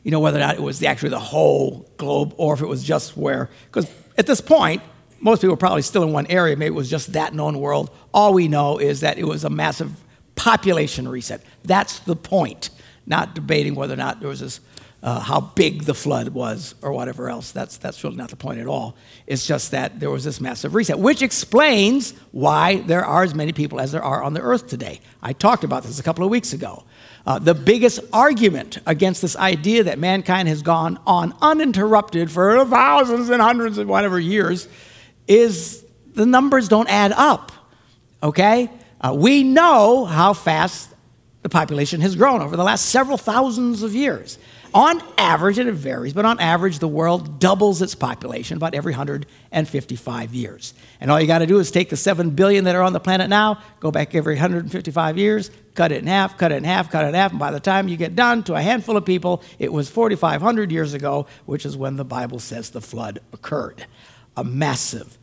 you 0.02 0.10
know, 0.10 0.20
whether 0.20 0.38
or 0.38 0.40
not 0.40 0.56
it 0.56 0.62
was 0.62 0.82
actually 0.82 1.10
the 1.10 1.18
whole 1.18 1.88
globe 1.96 2.34
or 2.36 2.54
if 2.54 2.60
it 2.60 2.66
was 2.66 2.82
just 2.82 3.16
where, 3.16 3.50
because 3.66 3.90
at 4.16 4.26
this 4.26 4.40
point, 4.40 4.82
most 5.20 5.40
people 5.40 5.54
are 5.54 5.58
probably 5.58 5.82
still 5.82 6.02
in 6.02 6.12
one 6.12 6.26
area. 6.26 6.56
Maybe 6.56 6.74
it 6.74 6.76
was 6.76 6.90
just 6.90 7.12
that 7.12 7.32
known 7.32 7.60
world. 7.60 7.90
All 8.12 8.34
we 8.34 8.48
know 8.48 8.78
is 8.78 9.00
that 9.00 9.18
it 9.18 9.24
was 9.24 9.44
a 9.44 9.50
massive 9.50 9.92
population 10.34 11.06
reset. 11.06 11.42
That's 11.64 12.00
the 12.00 12.16
point, 12.16 12.70
not 13.06 13.34
debating 13.34 13.76
whether 13.76 13.94
or 13.94 13.98
not 13.98 14.18
there 14.18 14.28
was 14.28 14.40
this, 14.40 14.60
uh, 15.02 15.20
how 15.20 15.40
big 15.40 15.84
the 15.84 15.94
flood 15.94 16.30
was 16.30 16.74
or 16.82 16.92
whatever 16.92 17.30
else. 17.30 17.52
That's, 17.52 17.76
that's 17.76 18.02
really 18.02 18.16
not 18.16 18.30
the 18.30 18.36
point 18.36 18.58
at 18.58 18.66
all. 18.66 18.96
It's 19.28 19.46
just 19.46 19.70
that 19.70 20.00
there 20.00 20.10
was 20.10 20.24
this 20.24 20.40
massive 20.40 20.74
reset, 20.74 20.98
which 20.98 21.22
explains 21.22 22.14
why 22.32 22.78
there 22.78 23.04
are 23.04 23.22
as 23.22 23.34
many 23.34 23.52
people 23.52 23.80
as 23.80 23.92
there 23.92 24.02
are 24.02 24.24
on 24.24 24.34
the 24.34 24.40
earth 24.40 24.66
today. 24.66 25.00
I 25.22 25.32
talked 25.32 25.62
about 25.62 25.84
this 25.84 26.00
a 26.00 26.02
couple 26.02 26.24
of 26.24 26.30
weeks 26.30 26.52
ago. 26.52 26.84
Uh, 27.24 27.38
the 27.38 27.54
biggest 27.54 28.00
argument 28.12 28.78
against 28.84 29.22
this 29.22 29.36
idea 29.36 29.84
that 29.84 29.98
mankind 29.98 30.48
has 30.48 30.62
gone 30.62 30.98
on 31.06 31.32
uninterrupted 31.40 32.30
for 32.30 32.64
thousands 32.66 33.30
and 33.30 33.40
hundreds 33.40 33.78
of 33.78 33.86
whatever 33.86 34.18
years 34.18 34.66
is 35.28 35.84
the 36.14 36.26
numbers 36.26 36.68
don't 36.68 36.88
add 36.88 37.12
up. 37.12 37.52
Okay? 38.22 38.68
Uh, 39.00 39.14
we 39.16 39.44
know 39.44 40.04
how 40.04 40.32
fast 40.32 40.90
the 41.42 41.48
population 41.48 42.00
has 42.00 42.16
grown 42.16 42.40
over 42.40 42.56
the 42.56 42.64
last 42.64 42.86
several 42.86 43.16
thousands 43.16 43.82
of 43.82 43.94
years. 43.94 44.38
On 44.74 45.02
average, 45.18 45.58
and 45.58 45.68
it 45.68 45.74
varies, 45.74 46.14
but 46.14 46.24
on 46.24 46.40
average, 46.40 46.78
the 46.78 46.88
world 46.88 47.38
doubles 47.38 47.82
its 47.82 47.94
population 47.94 48.56
about 48.56 48.74
every 48.74 48.94
155 49.52 50.34
years. 50.34 50.74
And 51.00 51.10
all 51.10 51.20
you 51.20 51.26
got 51.26 51.38
to 51.38 51.46
do 51.46 51.58
is 51.58 51.70
take 51.70 51.90
the 51.90 51.96
7 51.96 52.30
billion 52.30 52.64
that 52.64 52.74
are 52.74 52.82
on 52.82 52.92
the 52.92 53.00
planet 53.00 53.28
now, 53.28 53.60
go 53.80 53.90
back 53.90 54.14
every 54.14 54.34
155 54.34 55.18
years, 55.18 55.50
cut 55.74 55.92
it 55.92 55.98
in 55.98 56.06
half, 56.06 56.38
cut 56.38 56.52
it 56.52 56.56
in 56.56 56.64
half, 56.64 56.90
cut 56.90 57.04
it 57.04 57.08
in 57.08 57.14
half, 57.14 57.30
and 57.30 57.40
by 57.40 57.50
the 57.50 57.60
time 57.60 57.88
you 57.88 57.96
get 57.96 58.16
done 58.16 58.42
to 58.44 58.54
a 58.54 58.62
handful 58.62 58.96
of 58.96 59.04
people, 59.04 59.42
it 59.58 59.72
was 59.72 59.90
4,500 59.90 60.72
years 60.72 60.94
ago, 60.94 61.26
which 61.46 61.66
is 61.66 61.76
when 61.76 61.96
the 61.96 62.04
Bible 62.04 62.38
says 62.38 62.70
the 62.70 62.80
flood 62.80 63.20
occurred. 63.32 63.86
A 64.36 64.44
massive 64.44 65.18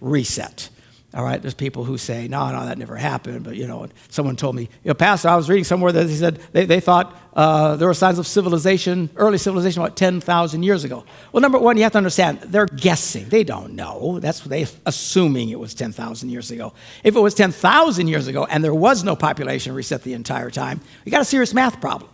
reset. 0.00 0.68
All 1.14 1.24
right, 1.24 1.40
there's 1.40 1.54
people 1.54 1.84
who 1.84 1.96
say, 1.96 2.28
no, 2.28 2.52
no, 2.52 2.66
that 2.66 2.76
never 2.76 2.94
happened. 2.94 3.42
But, 3.42 3.56
you 3.56 3.66
know, 3.66 3.88
someone 4.10 4.36
told 4.36 4.54
me, 4.54 4.62
you 4.62 4.88
know, 4.88 4.94
Pastor, 4.94 5.28
I 5.28 5.36
was 5.36 5.48
reading 5.48 5.64
somewhere 5.64 5.90
that 5.90 6.06
he 6.06 6.14
said 6.14 6.38
they, 6.52 6.66
they 6.66 6.80
thought 6.80 7.16
uh, 7.32 7.76
there 7.76 7.88
were 7.88 7.94
signs 7.94 8.18
of 8.18 8.26
civilization, 8.26 9.08
early 9.16 9.38
civilization, 9.38 9.80
about 9.80 9.96
10,000 9.96 10.62
years 10.62 10.84
ago. 10.84 11.06
Well, 11.32 11.40
number 11.40 11.58
one, 11.58 11.78
you 11.78 11.82
have 11.84 11.92
to 11.92 11.98
understand, 11.98 12.40
they're 12.42 12.66
guessing. 12.66 13.26
They 13.30 13.42
don't 13.42 13.72
know. 13.72 14.18
That's 14.20 14.42
what 14.42 14.50
they 14.50 14.66
assuming 14.84 15.48
it 15.48 15.58
was 15.58 15.72
10,000 15.72 16.28
years 16.28 16.50
ago. 16.50 16.74
If 17.02 17.16
it 17.16 17.20
was 17.20 17.32
10,000 17.32 18.06
years 18.06 18.26
ago 18.26 18.44
and 18.44 18.62
there 18.62 18.74
was 18.74 19.02
no 19.02 19.16
population 19.16 19.72
reset 19.72 20.02
the 20.02 20.12
entire 20.12 20.50
time, 20.50 20.82
you 21.06 21.10
got 21.10 21.22
a 21.22 21.24
serious 21.24 21.54
math 21.54 21.80
problem. 21.80 22.10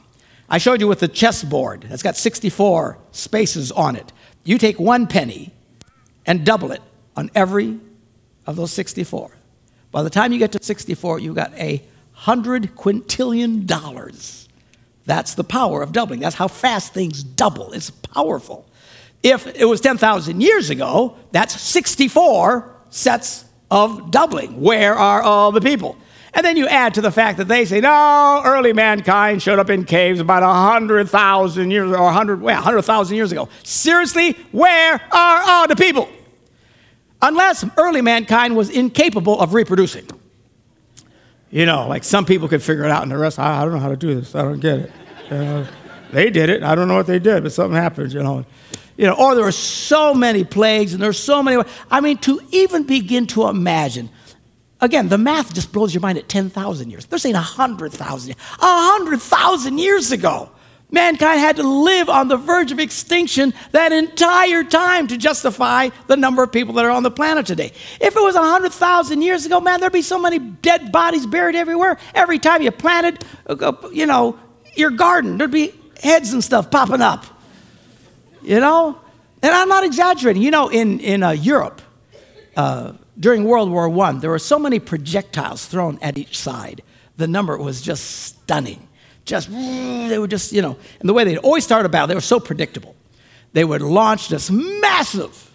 I 0.49 0.59
showed 0.59 0.81
you 0.81 0.87
with 0.87 1.01
the 1.01 1.09
chessboard 1.09 1.87
that's 1.89 2.03
got 2.05 2.17
64 2.17 2.99
spaces 3.11 3.73
on 3.73 3.97
it. 3.97 4.13
You 4.45 4.57
take 4.59 4.79
one 4.79 5.09
penny 5.09 5.53
and 6.27 6.47
double 6.47 6.71
it 6.71 6.83
on 7.17 7.31
every 7.35 7.81
of 8.47 8.57
those 8.57 8.73
64. 8.73 9.31
By 9.91 10.03
the 10.03 10.11
time 10.11 10.33
you 10.33 10.39
get 10.39 10.53
to 10.53 10.63
64, 10.63 11.21
you've 11.21 11.35
got 11.35 11.53
a 11.55 11.83
hundred 12.13 12.75
quintillion 12.77 13.67
dollars. 13.67 14.49
That's 15.07 15.35
the 15.35 15.45
power 15.45 15.83
of 15.83 15.93
doubling. 15.93 16.21
That's 16.21 16.37
how 16.37 16.49
fast 16.49 16.95
things 16.95 17.23
double. 17.23 17.73
It's 17.73 17.91
powerful. 17.91 18.67
If 19.23 19.47
it 19.47 19.67
was 19.67 19.81
10,000 19.81 20.41
years 20.41 20.71
ago, 20.71 21.17
that's 21.33 21.61
64 21.61 22.75
sets 22.91 23.45
of 23.71 24.11
doubling. 24.11 24.61
Where 24.61 24.95
are 24.95 25.23
all 25.23 25.53
the 25.53 25.61
people? 25.61 25.97
And 26.35 26.45
then 26.45 26.57
you 26.57 26.67
add 26.67 26.95
to 26.95 27.01
the 27.01 27.13
fact 27.13 27.39
that 27.39 27.47
they 27.47 27.65
say, 27.65 27.81
no, 27.81 28.43
early 28.45 28.73
mankind 28.73 29.41
showed 29.41 29.61
up 29.61 29.71
in 29.71 29.85
caves 29.85 30.19
about 30.19 30.43
100,000 30.43 31.71
years 31.71 31.91
or 31.91 32.03
100, 32.03 32.41
well, 32.41 32.57
100,000 32.57 33.17
years 33.17 33.31
ago. 33.31 33.49
Seriously, 33.63 34.33
where 34.51 34.95
are 35.13 35.43
all 35.43 35.69
the 35.69 35.77
people? 35.77 36.09
Unless 37.25 37.65
early 37.79 38.03
mankind 38.03 38.55
was 38.57 38.71
incapable 38.71 39.41
of 39.41 39.55
reproducing. 39.55 40.07
You 41.51 41.67
know, 41.67 41.89
like 41.89 42.05
some 42.05 42.25
people 42.25 42.49
could 42.49 42.63
figure 42.63 42.85
it 42.85 42.91
out, 42.91 43.03
and 43.03 43.11
the 43.11 43.17
rest, 43.17 43.39
I, 43.39 43.61
I 43.61 43.65
don't 43.65 43.73
know 43.73 43.81
how 43.81 43.89
to 43.89 43.97
do 43.97 44.15
this. 44.15 44.35
I 44.35 44.43
don't 44.43 44.61
get 44.61 44.81
it. 44.81 44.93
You 45.31 45.39
know, 45.39 45.67
they 46.13 46.31
did 46.31 46.51
it. 46.51 46.63
I 46.63 46.75
don't 46.75 46.89
know 46.89 46.97
what 46.97 47.07
they 47.07 47.19
did, 47.19 47.43
but 47.43 47.53
something 47.53 47.77
happened, 47.77 48.13
you 48.13 48.23
know. 48.23 48.45
You 48.97 49.07
know, 49.07 49.15
or 49.15 49.35
there 49.35 49.45
were 49.45 49.53
so 49.53 50.15
many 50.15 50.45
plagues, 50.45 50.93
and 50.95 51.03
there's 51.03 51.19
so 51.19 51.43
many. 51.43 51.63
I 51.91 52.01
mean, 52.01 52.19
to 52.19 52.41
even 52.51 52.85
begin 52.85 53.27
to 53.29 53.49
imagine. 53.49 54.11
Again, 54.81 55.09
the 55.09 55.19
math 55.19 55.55
just 55.55 55.73
blows 55.73 55.95
your 55.95 56.03
mind 56.03 56.19
at 56.19 56.29
10,000 56.29 56.91
years. 56.91 57.07
They're 57.07 57.19
saying 57.19 57.35
100,000 57.37 58.35
100,000 58.35 59.79
years 59.79 60.13
ago. 60.13 60.51
Mankind 60.95 61.41
had 61.41 61.57
to 61.57 61.65
live 61.65 62.09
on 62.09 62.29
the 62.29 62.37
verge 62.37 62.71
of 62.71 62.79
extinction 62.79 63.53
that 63.73 63.93
entire 63.93 64.63
time 64.63 65.09
to 65.09 65.19
justify 65.19 65.91
the 66.07 66.17
number 66.17 66.43
of 66.43 66.53
people 66.53 66.75
that 66.75 66.85
are 66.85 66.91
on 66.91 67.03
the 67.03 67.11
planet 67.11 67.47
today. 67.47 67.73
If 68.01 68.17
it 68.17 68.23
was 68.23 68.37
100,000 68.37 69.21
years 69.21 69.45
ago, 69.45 69.61
man, 69.61 69.81
there'd 69.81 69.93
be 69.93 70.03
so 70.03 70.19
many 70.19 70.39
dead 70.39 70.93
bodies 70.93 71.27
buried 71.27 71.57
everywhere. 71.57 71.99
Every 72.15 72.39
time 72.39 72.63
you 72.63 72.71
planted, 72.71 73.25
uh, 73.47 73.73
you 73.93 74.07
know, 74.07 74.39
your 74.77 74.91
garden, 74.91 75.37
there'd 75.37 75.51
be 75.51 75.75
heads 76.01 76.33
and 76.33 76.43
stuff 76.43 76.71
popping 76.71 77.03
up. 77.03 77.25
You 78.43 78.61
know? 78.61 79.01
And 79.43 79.53
I'm 79.53 79.69
not 79.69 79.85
exaggerating. 79.85 80.43
You 80.43 80.53
know, 80.53 80.69
in, 80.69 81.01
in 81.01 81.25
uh, 81.25 81.31
Europe, 81.31 81.83
uh, 82.57 82.93
during 83.19 83.45
World 83.45 83.69
War 83.69 83.91
I, 84.01 84.13
there 84.13 84.31
were 84.31 84.39
so 84.39 84.61
many 84.61 84.79
projectiles 84.79 85.67
thrown 85.67 85.99
at 86.01 86.17
each 86.17 86.39
side. 86.39 86.83
The 87.17 87.27
number 87.27 87.59
was 87.59 87.83
just 87.83 88.05
stunning 88.05 88.89
just, 89.25 89.51
they 89.51 90.19
would 90.19 90.31
just, 90.31 90.53
you 90.53 90.63
know, 90.63 90.77
and 91.01 91.09
the 91.09 91.15
way 91.15 91.25
they'd 91.25 91.39
always 91.39 91.65
start 91.65 91.87
a 91.87 91.89
battle, 91.89 92.09
they 92.09 92.15
were 92.15 92.21
so 92.21 92.41
predictable. 92.41 92.95
They 93.53 93.65
would 93.65 93.83
launch 93.83 94.29
this 94.29 94.51
massive 94.51 95.51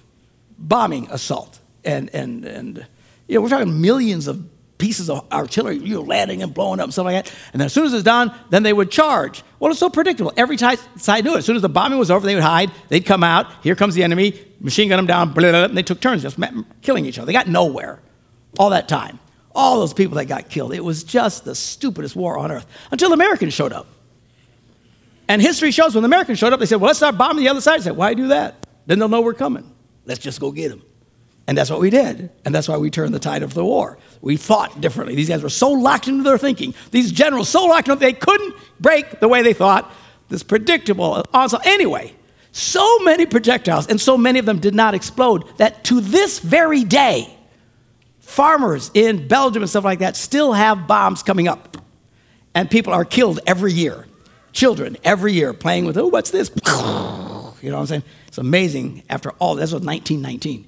bombing 0.57 1.07
assault. 1.11 1.59
And, 1.83 2.09
and, 2.13 2.45
and 2.45 2.87
you 3.27 3.35
know, 3.35 3.41
we're 3.41 3.49
talking 3.49 3.81
millions 3.81 4.27
of 4.27 4.43
pieces 4.77 5.09
of 5.09 5.29
artillery, 5.31 5.77
you 5.77 5.95
know, 5.95 6.01
landing 6.01 6.41
and 6.41 6.53
blowing 6.53 6.79
up 6.79 6.85
and 6.85 6.93
stuff 6.93 7.05
like 7.05 7.25
that. 7.25 7.33
And 7.51 7.59
then 7.59 7.65
as 7.67 7.73
soon 7.73 7.85
as 7.85 7.93
it's 7.93 8.03
done, 8.03 8.33
then 8.49 8.63
they 8.63 8.73
would 8.73 8.89
charge. 8.89 9.43
Well, 9.59 9.69
it's 9.71 9.79
so 9.79 9.89
predictable. 9.89 10.31
Every 10.37 10.57
side 10.57 10.79
knew 11.23 11.35
it. 11.35 11.39
As 11.39 11.45
soon 11.45 11.57
as 11.57 11.61
the 11.61 11.69
bombing 11.69 11.99
was 11.99 12.09
over, 12.09 12.25
they 12.25 12.33
would 12.33 12.43
hide. 12.43 12.71
They'd 12.87 13.05
come 13.05 13.23
out. 13.23 13.47
Here 13.61 13.75
comes 13.75 13.93
the 13.93 14.03
enemy. 14.03 14.39
Machine 14.61 14.89
gun 14.89 14.97
them 14.97 15.05
down. 15.05 15.33
Blah, 15.33 15.41
blah, 15.41 15.51
blah, 15.51 15.63
and 15.65 15.77
they 15.77 15.83
took 15.83 15.99
turns 15.99 16.21
just 16.21 16.39
killing 16.81 17.05
each 17.05 17.19
other. 17.19 17.25
They 17.25 17.33
got 17.33 17.47
nowhere 17.47 18.01
all 18.57 18.69
that 18.69 18.87
time. 18.87 19.19
All 19.61 19.81
those 19.81 19.93
people 19.93 20.15
that 20.15 20.25
got 20.25 20.47
killed. 20.47 20.73
It 20.73 20.83
was 20.83 21.03
just 21.03 21.43
the 21.43 21.53
stupidest 21.53 22.15
war 22.15 22.37
on 22.37 22.49
earth 22.49 22.65
until 22.91 23.11
Americans 23.11 23.53
showed 23.53 23.73
up. 23.73 23.87
And 25.27 25.41
history 25.41 25.71
shows 25.71 25.93
when 25.95 26.01
the 26.01 26.07
Americans 26.07 26.39
showed 26.39 26.53
up, 26.53 26.61
they 26.61 26.65
said, 26.65 26.79
well, 26.79 26.87
let's 26.87 26.99
start 26.99 27.17
bombing 27.17 27.43
the 27.43 27.49
other 27.49 27.59
side. 27.59 27.81
I 27.81 27.83
said, 27.83 27.97
why 27.97 28.13
do 28.13 28.29
that? 28.29 28.65
Then 28.85 28.99
they'll 28.99 29.09
know 29.09 29.19
we're 29.19 29.33
coming. 29.33 29.69
Let's 30.05 30.21
just 30.21 30.39
go 30.39 30.53
get 30.53 30.69
them. 30.69 30.81
And 31.45 31.57
that's 31.57 31.69
what 31.69 31.81
we 31.81 31.89
did. 31.89 32.31
And 32.45 32.55
that's 32.55 32.69
why 32.69 32.77
we 32.77 32.89
turned 32.89 33.13
the 33.13 33.19
tide 33.19 33.43
of 33.43 33.53
the 33.53 33.65
war. 33.65 33.97
We 34.21 34.37
fought 34.37 34.79
differently. 34.79 35.15
These 35.15 35.27
guys 35.29 35.43
were 35.43 35.49
so 35.49 35.71
locked 35.71 36.07
into 36.07 36.23
their 36.23 36.37
thinking. 36.37 36.73
These 36.91 37.11
generals 37.11 37.49
so 37.49 37.65
locked 37.65 37.89
into 37.89 37.99
they 37.99 38.13
couldn't 38.13 38.55
break 38.79 39.19
the 39.19 39.27
way 39.27 39.41
they 39.41 39.53
thought. 39.53 39.91
This 40.29 40.41
predictable 40.41 41.25
onslaught. 41.33 41.65
Anyway, 41.65 42.15
so 42.53 42.99
many 42.99 43.25
projectiles, 43.25 43.87
and 43.87 43.99
so 43.99 44.17
many 44.17 44.39
of 44.39 44.45
them 44.45 44.59
did 44.59 44.73
not 44.73 44.93
explode, 44.93 45.43
that 45.57 45.83
to 45.85 45.99
this 45.99 46.39
very 46.39 46.83
day, 46.83 47.35
farmers 48.29 48.91
in 48.93 49.27
Belgium 49.27 49.63
and 49.63 49.69
stuff 49.69 49.83
like 49.83 49.99
that 49.99 50.15
still 50.15 50.53
have 50.53 50.87
bombs 50.87 51.23
coming 51.23 51.47
up. 51.47 51.77
And 52.55 52.69
people 52.69 52.93
are 52.93 53.05
killed 53.05 53.39
every 53.45 53.73
year. 53.73 54.05
Children 54.51 54.97
every 55.03 55.33
year 55.33 55.53
playing 55.53 55.85
with, 55.85 55.97
oh, 55.97 56.07
what's 56.07 56.31
this? 56.31 56.51
You 57.61 57.71
know 57.71 57.75
what 57.75 57.81
I'm 57.81 57.87
saying? 57.87 58.03
It's 58.29 58.37
amazing 58.37 59.03
after 59.09 59.31
all, 59.31 59.55
this 59.55 59.73
was 59.73 59.81
1919 59.81 60.65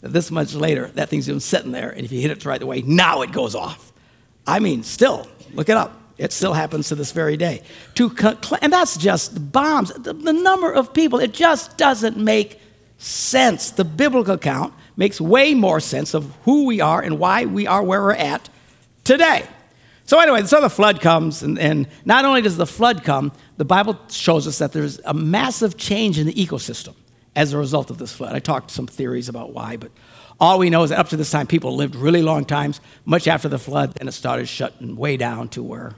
this 0.00 0.30
much 0.30 0.54
later, 0.54 0.88
that 0.94 1.08
thing's 1.08 1.26
been 1.26 1.40
sitting 1.40 1.72
there, 1.72 1.90
and 1.90 2.04
if 2.04 2.12
you 2.12 2.20
hit 2.20 2.30
it 2.30 2.40
the 2.40 2.48
right 2.48 2.62
way, 2.62 2.82
now 2.82 3.22
it 3.22 3.32
goes 3.32 3.54
off. 3.54 3.92
I 4.46 4.60
mean, 4.60 4.82
still, 4.82 5.28
look 5.52 5.68
it 5.68 5.76
up. 5.76 5.94
It 6.16 6.32
still 6.32 6.52
happens 6.52 6.88
to 6.88 6.94
this 6.94 7.12
very 7.12 7.36
day. 7.36 7.62
To 7.94 8.10
and 8.60 8.72
that's 8.72 8.96
just 8.96 9.52
bombs. 9.52 9.92
The, 9.92 10.12
the 10.12 10.32
number 10.32 10.72
of 10.72 10.92
people, 10.92 11.20
it 11.20 11.32
just 11.32 11.76
doesn't 11.78 12.16
make 12.16 12.60
sense. 12.98 13.70
The 13.70 13.84
biblical 13.84 14.34
account 14.34 14.74
makes 14.98 15.20
way 15.20 15.54
more 15.54 15.80
sense 15.80 16.12
of 16.12 16.34
who 16.42 16.66
we 16.66 16.80
are 16.80 17.00
and 17.00 17.18
why 17.18 17.46
we 17.46 17.66
are 17.66 17.82
where 17.82 18.02
we're 18.02 18.12
at 18.12 18.50
today. 19.04 19.46
So, 20.04 20.18
anyway, 20.18 20.42
so 20.44 20.60
the 20.60 20.68
flood 20.70 21.00
comes, 21.00 21.42
and, 21.42 21.58
and 21.58 21.86
not 22.04 22.24
only 22.24 22.42
does 22.42 22.56
the 22.56 22.66
flood 22.66 23.04
come, 23.04 23.30
the 23.58 23.64
Bible 23.64 23.98
shows 24.10 24.46
us 24.46 24.58
that 24.58 24.72
there's 24.72 24.98
a 25.04 25.14
massive 25.14 25.76
change 25.76 26.18
in 26.18 26.26
the 26.26 26.32
ecosystem 26.32 26.94
as 27.36 27.52
a 27.52 27.58
result 27.58 27.90
of 27.90 27.98
this 27.98 28.12
flood. 28.12 28.34
I 28.34 28.40
talked 28.40 28.70
some 28.70 28.86
theories 28.86 29.28
about 29.28 29.52
why, 29.52 29.76
but 29.76 29.92
all 30.40 30.58
we 30.58 30.70
know 30.70 30.82
is 30.82 30.90
that 30.90 30.98
up 30.98 31.10
to 31.10 31.16
this 31.16 31.30
time, 31.30 31.46
people 31.46 31.76
lived 31.76 31.94
really 31.94 32.22
long 32.22 32.44
times. 32.44 32.80
Much 33.04 33.28
after 33.28 33.48
the 33.48 33.58
flood, 33.58 33.94
then 33.94 34.08
it 34.08 34.12
started 34.12 34.48
shutting 34.48 34.96
way 34.96 35.16
down 35.16 35.48
to 35.50 35.62
where, 35.62 35.94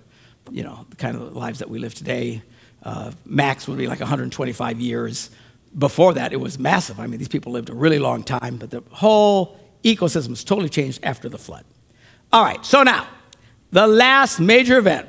you 0.50 0.62
know, 0.62 0.84
the 0.90 0.96
kind 0.96 1.16
of 1.16 1.34
lives 1.34 1.60
that 1.60 1.70
we 1.70 1.78
live 1.78 1.94
today. 1.94 2.42
Uh, 2.82 3.12
max 3.24 3.68
would 3.68 3.78
be 3.78 3.86
like 3.86 4.00
125 4.00 4.80
years. 4.80 5.30
Before 5.76 6.14
that, 6.14 6.32
it 6.32 6.40
was 6.40 6.58
massive. 6.58 6.98
I 6.98 7.06
mean, 7.06 7.18
these 7.18 7.28
people 7.28 7.52
lived 7.52 7.70
a 7.70 7.74
really 7.74 7.98
long 7.98 8.22
time, 8.24 8.56
but 8.56 8.70
the 8.70 8.82
whole 8.90 9.58
ecosystem 9.84 10.30
has 10.30 10.44
totally 10.44 10.68
changed 10.68 11.00
after 11.02 11.28
the 11.28 11.38
flood. 11.38 11.64
All 12.32 12.42
right, 12.42 12.64
so 12.64 12.82
now, 12.82 13.06
the 13.70 13.86
last 13.86 14.40
major 14.40 14.78
event 14.78 15.08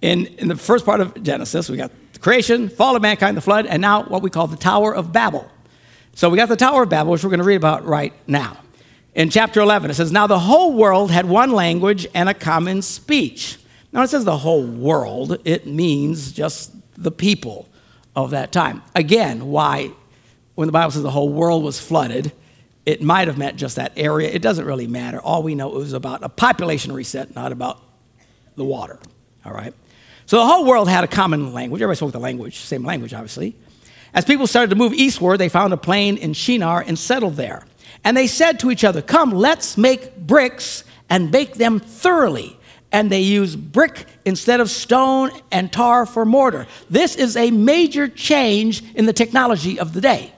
in, 0.00 0.26
in 0.38 0.48
the 0.48 0.56
first 0.56 0.84
part 0.84 1.00
of 1.00 1.22
Genesis, 1.22 1.68
we 1.68 1.76
got 1.76 1.90
the 2.12 2.18
creation, 2.18 2.68
fall 2.68 2.96
of 2.96 3.02
mankind, 3.02 3.36
the 3.36 3.42
flood, 3.42 3.66
and 3.66 3.80
now 3.80 4.02
what 4.04 4.22
we 4.22 4.30
call 4.30 4.46
the 4.46 4.56
Tower 4.56 4.94
of 4.94 5.12
Babel. 5.12 5.50
So 6.14 6.28
we 6.28 6.36
got 6.36 6.48
the 6.48 6.56
Tower 6.56 6.82
of 6.82 6.88
Babel, 6.88 7.12
which 7.12 7.24
we're 7.24 7.30
going 7.30 7.40
to 7.40 7.44
read 7.44 7.56
about 7.56 7.84
right 7.86 8.12
now. 8.26 8.58
In 9.14 9.30
chapter 9.30 9.60
11, 9.60 9.90
it 9.90 9.94
says, 9.94 10.10
Now 10.10 10.26
the 10.26 10.38
whole 10.38 10.72
world 10.72 11.10
had 11.10 11.26
one 11.26 11.52
language 11.52 12.06
and 12.14 12.28
a 12.28 12.34
common 12.34 12.82
speech. 12.82 13.58
Now 13.92 14.02
it 14.02 14.08
says 14.08 14.24
the 14.24 14.38
whole 14.38 14.64
world, 14.66 15.38
it 15.44 15.66
means 15.66 16.32
just 16.32 16.72
the 16.96 17.10
people 17.10 17.68
of 18.14 18.30
that 18.30 18.52
time. 18.52 18.82
Again, 18.94 19.46
why, 19.46 19.90
when 20.54 20.66
the 20.66 20.72
Bible 20.72 20.90
says 20.90 21.02
the 21.02 21.10
whole 21.10 21.32
world 21.32 21.62
was 21.62 21.80
flooded, 21.80 22.32
it 22.84 23.02
might 23.02 23.28
have 23.28 23.38
meant 23.38 23.56
just 23.56 23.76
that 23.76 23.92
area. 23.96 24.30
It 24.30 24.42
doesn't 24.42 24.64
really 24.64 24.86
matter. 24.86 25.20
All 25.20 25.42
we 25.42 25.54
know 25.54 25.68
was 25.68 25.92
about 25.92 26.22
a 26.22 26.28
population 26.28 26.92
reset, 26.92 27.34
not 27.34 27.52
about 27.52 27.80
the 28.56 28.64
water. 28.64 28.98
All 29.44 29.52
right? 29.52 29.72
So 30.26 30.38
the 30.38 30.46
whole 30.46 30.64
world 30.64 30.88
had 30.88 31.04
a 31.04 31.08
common 31.08 31.52
language. 31.52 31.80
Everybody 31.80 31.96
spoke 31.96 32.12
the 32.12 32.20
language, 32.20 32.58
same 32.58 32.84
language, 32.84 33.14
obviously. 33.14 33.56
As 34.14 34.24
people 34.24 34.46
started 34.46 34.70
to 34.70 34.76
move 34.76 34.92
eastward, 34.92 35.38
they 35.38 35.48
found 35.48 35.72
a 35.72 35.76
plain 35.76 36.16
in 36.16 36.32
Shinar 36.32 36.82
and 36.86 36.98
settled 36.98 37.36
there. 37.36 37.64
And 38.04 38.16
they 38.16 38.26
said 38.26 38.58
to 38.60 38.70
each 38.70 38.84
other, 38.84 39.00
Come, 39.00 39.30
let's 39.30 39.78
make 39.78 40.16
bricks 40.16 40.84
and 41.08 41.30
bake 41.30 41.54
them 41.54 41.78
thoroughly. 41.78 42.58
And 42.92 43.10
they 43.10 43.22
use 43.22 43.56
brick 43.56 44.06
instead 44.24 44.60
of 44.60 44.70
stone 44.70 45.30
and 45.50 45.72
tar 45.72 46.06
for 46.06 46.24
mortar. 46.24 46.66
This 46.90 47.16
is 47.16 47.36
a 47.36 47.50
major 47.50 48.06
change 48.06 48.84
in 48.94 49.06
the 49.06 49.12
technology 49.12 49.80
of 49.80 49.94
the 49.94 50.00
day. 50.00 50.32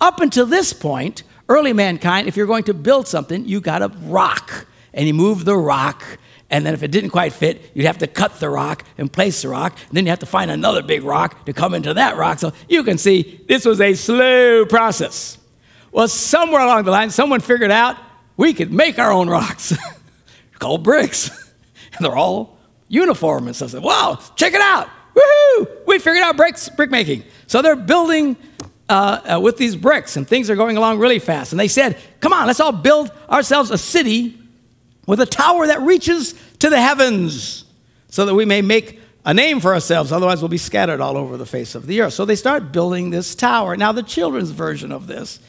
Up 0.00 0.20
until 0.20 0.46
this 0.46 0.72
point, 0.72 1.22
early 1.48 1.72
mankind, 1.72 2.26
if 2.26 2.36
you're 2.36 2.46
going 2.46 2.64
to 2.64 2.74
build 2.74 3.06
something, 3.06 3.46
you 3.46 3.60
got 3.60 3.82
a 3.82 3.88
rock. 4.02 4.66
And 4.92 5.06
you 5.06 5.14
move 5.14 5.44
the 5.44 5.56
rock 5.56 6.02
and 6.50 6.64
then 6.64 6.74
if 6.74 6.82
it 6.82 6.90
didn't 6.90 7.10
quite 7.10 7.32
fit, 7.32 7.70
you'd 7.74 7.86
have 7.86 7.98
to 7.98 8.06
cut 8.06 8.38
the 8.38 8.48
rock 8.48 8.84
and 8.98 9.12
place 9.12 9.42
the 9.42 9.48
rock. 9.48 9.76
And 9.88 9.96
then 9.96 10.06
you 10.06 10.10
have 10.10 10.20
to 10.20 10.26
find 10.26 10.50
another 10.50 10.82
big 10.82 11.02
rock 11.02 11.44
to 11.46 11.52
come 11.52 11.74
into 11.74 11.94
that 11.94 12.16
rock. 12.16 12.38
So 12.38 12.52
you 12.68 12.84
can 12.84 12.98
see 12.98 13.40
this 13.48 13.64
was 13.64 13.80
a 13.80 13.94
slow 13.94 14.64
process. 14.64 15.38
Well, 15.90 16.08
somewhere 16.08 16.60
along 16.62 16.84
the 16.84 16.92
line, 16.92 17.10
someone 17.10 17.40
figured 17.40 17.70
out 17.70 17.96
we 18.36 18.52
could 18.52 18.72
make 18.72 18.98
our 18.98 19.10
own 19.10 19.28
rocks 19.28 19.74
called 20.58 20.84
bricks. 20.84 21.30
and 21.96 22.04
they're 22.04 22.16
all 22.16 22.58
uniform 22.88 23.46
and 23.46 23.56
stuff. 23.56 23.74
Wow, 23.74 24.20
check 24.36 24.54
it 24.54 24.60
out. 24.60 24.88
Woohoo! 25.14 25.86
We 25.86 25.98
figured 25.98 26.22
out 26.22 26.36
bricks, 26.36 26.68
brick 26.68 26.90
making. 26.90 27.24
So 27.46 27.62
they're 27.62 27.76
building 27.76 28.36
uh, 28.88 29.36
uh, 29.36 29.40
with 29.40 29.56
these 29.56 29.74
bricks, 29.74 30.16
and 30.16 30.28
things 30.28 30.50
are 30.50 30.56
going 30.56 30.76
along 30.76 30.98
really 30.98 31.18
fast. 31.18 31.52
And 31.52 31.60
they 31.60 31.68
said, 31.68 31.98
come 32.20 32.32
on, 32.32 32.46
let's 32.46 32.60
all 32.60 32.72
build 32.72 33.10
ourselves 33.28 33.70
a 33.70 33.78
city 33.78 34.38
with 35.06 35.20
a 35.20 35.26
tower 35.26 35.66
that 35.66 35.80
reaches 35.82 36.34
to 36.58 36.68
the 36.68 36.80
heavens, 36.80 37.64
so 38.08 38.26
that 38.26 38.34
we 38.34 38.44
may 38.44 38.62
make 38.62 39.00
a 39.24 39.34
name 39.34 39.58
for 39.58 39.74
ourselves, 39.74 40.12
otherwise, 40.12 40.40
we'll 40.40 40.48
be 40.48 40.56
scattered 40.56 41.00
all 41.00 41.16
over 41.16 41.36
the 41.36 41.44
face 41.44 41.74
of 41.74 41.88
the 41.88 42.00
earth. 42.00 42.12
So 42.12 42.24
they 42.24 42.36
start 42.36 42.70
building 42.70 43.10
this 43.10 43.34
tower. 43.34 43.76
Now, 43.76 43.90
the 43.90 44.04
children's 44.04 44.50
version 44.50 44.92
of 44.92 45.08
this 45.08 45.40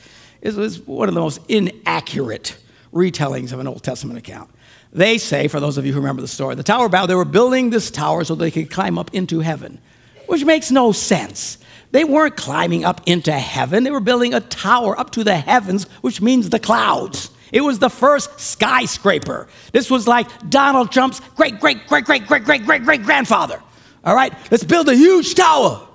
is, 0.42 0.58
is 0.58 0.80
one 0.80 1.08
of 1.08 1.14
the 1.14 1.22
most 1.22 1.40
inaccurate 1.48 2.58
retellings 2.92 3.54
of 3.54 3.60
an 3.60 3.68
Old 3.68 3.84
Testament 3.84 4.18
account. 4.18 4.50
They 4.92 5.18
say, 5.18 5.48
for 5.48 5.60
those 5.60 5.78
of 5.78 5.86
you 5.86 5.94
who 5.94 6.00
remember 6.00 6.22
the 6.22 6.28
story, 6.28 6.56
the 6.56 6.64
Tower 6.64 6.86
of 6.86 6.92
Babel, 6.92 7.08
they 7.08 7.16
were 7.16 7.26
building 7.26 7.70
this 7.70 7.92
tower 7.92 8.24
so 8.24 8.36
they 8.36 8.52
could 8.52 8.72
climb 8.72 8.98
up 8.98 9.14
into 9.14 9.42
heaven, 9.42 9.80
which 10.28 10.46
makes 10.46 10.72
no 10.72 10.92
sense. 10.92 11.58
They 11.92 12.04
weren't 12.04 12.36
climbing 12.36 12.84
up 12.86 13.02
into 13.06 13.32
heaven, 13.32 13.84
they 13.84 13.92
were 13.92 14.00
building 14.00 14.34
a 14.34 14.40
tower 14.40 14.98
up 15.00 15.12
to 15.12 15.24
the 15.24 15.36
heavens, 15.36 15.86
which 16.02 16.22
means 16.22 16.50
the 16.50 16.60
clouds. 16.60 17.32
It 17.52 17.62
was 17.62 17.80
the 17.80 17.90
first 17.90 18.40
skyscraper. 18.40 19.48
This 19.72 19.90
was 19.90 20.06
like 20.08 20.28
Donald 20.50 20.92
Trump's 20.92 21.22
great, 21.36 21.60
great, 21.60 21.88
great, 21.88 22.04
great, 22.06 22.28
great, 22.28 22.44
great, 22.46 22.66
great, 22.66 22.84
great 22.84 23.04
grandfather. 23.04 23.62
All 24.04 24.16
right, 24.16 24.34
let's 24.52 24.64
build 24.64 24.90
a 24.90 24.96
huge 24.96 25.36
tower 25.36 25.88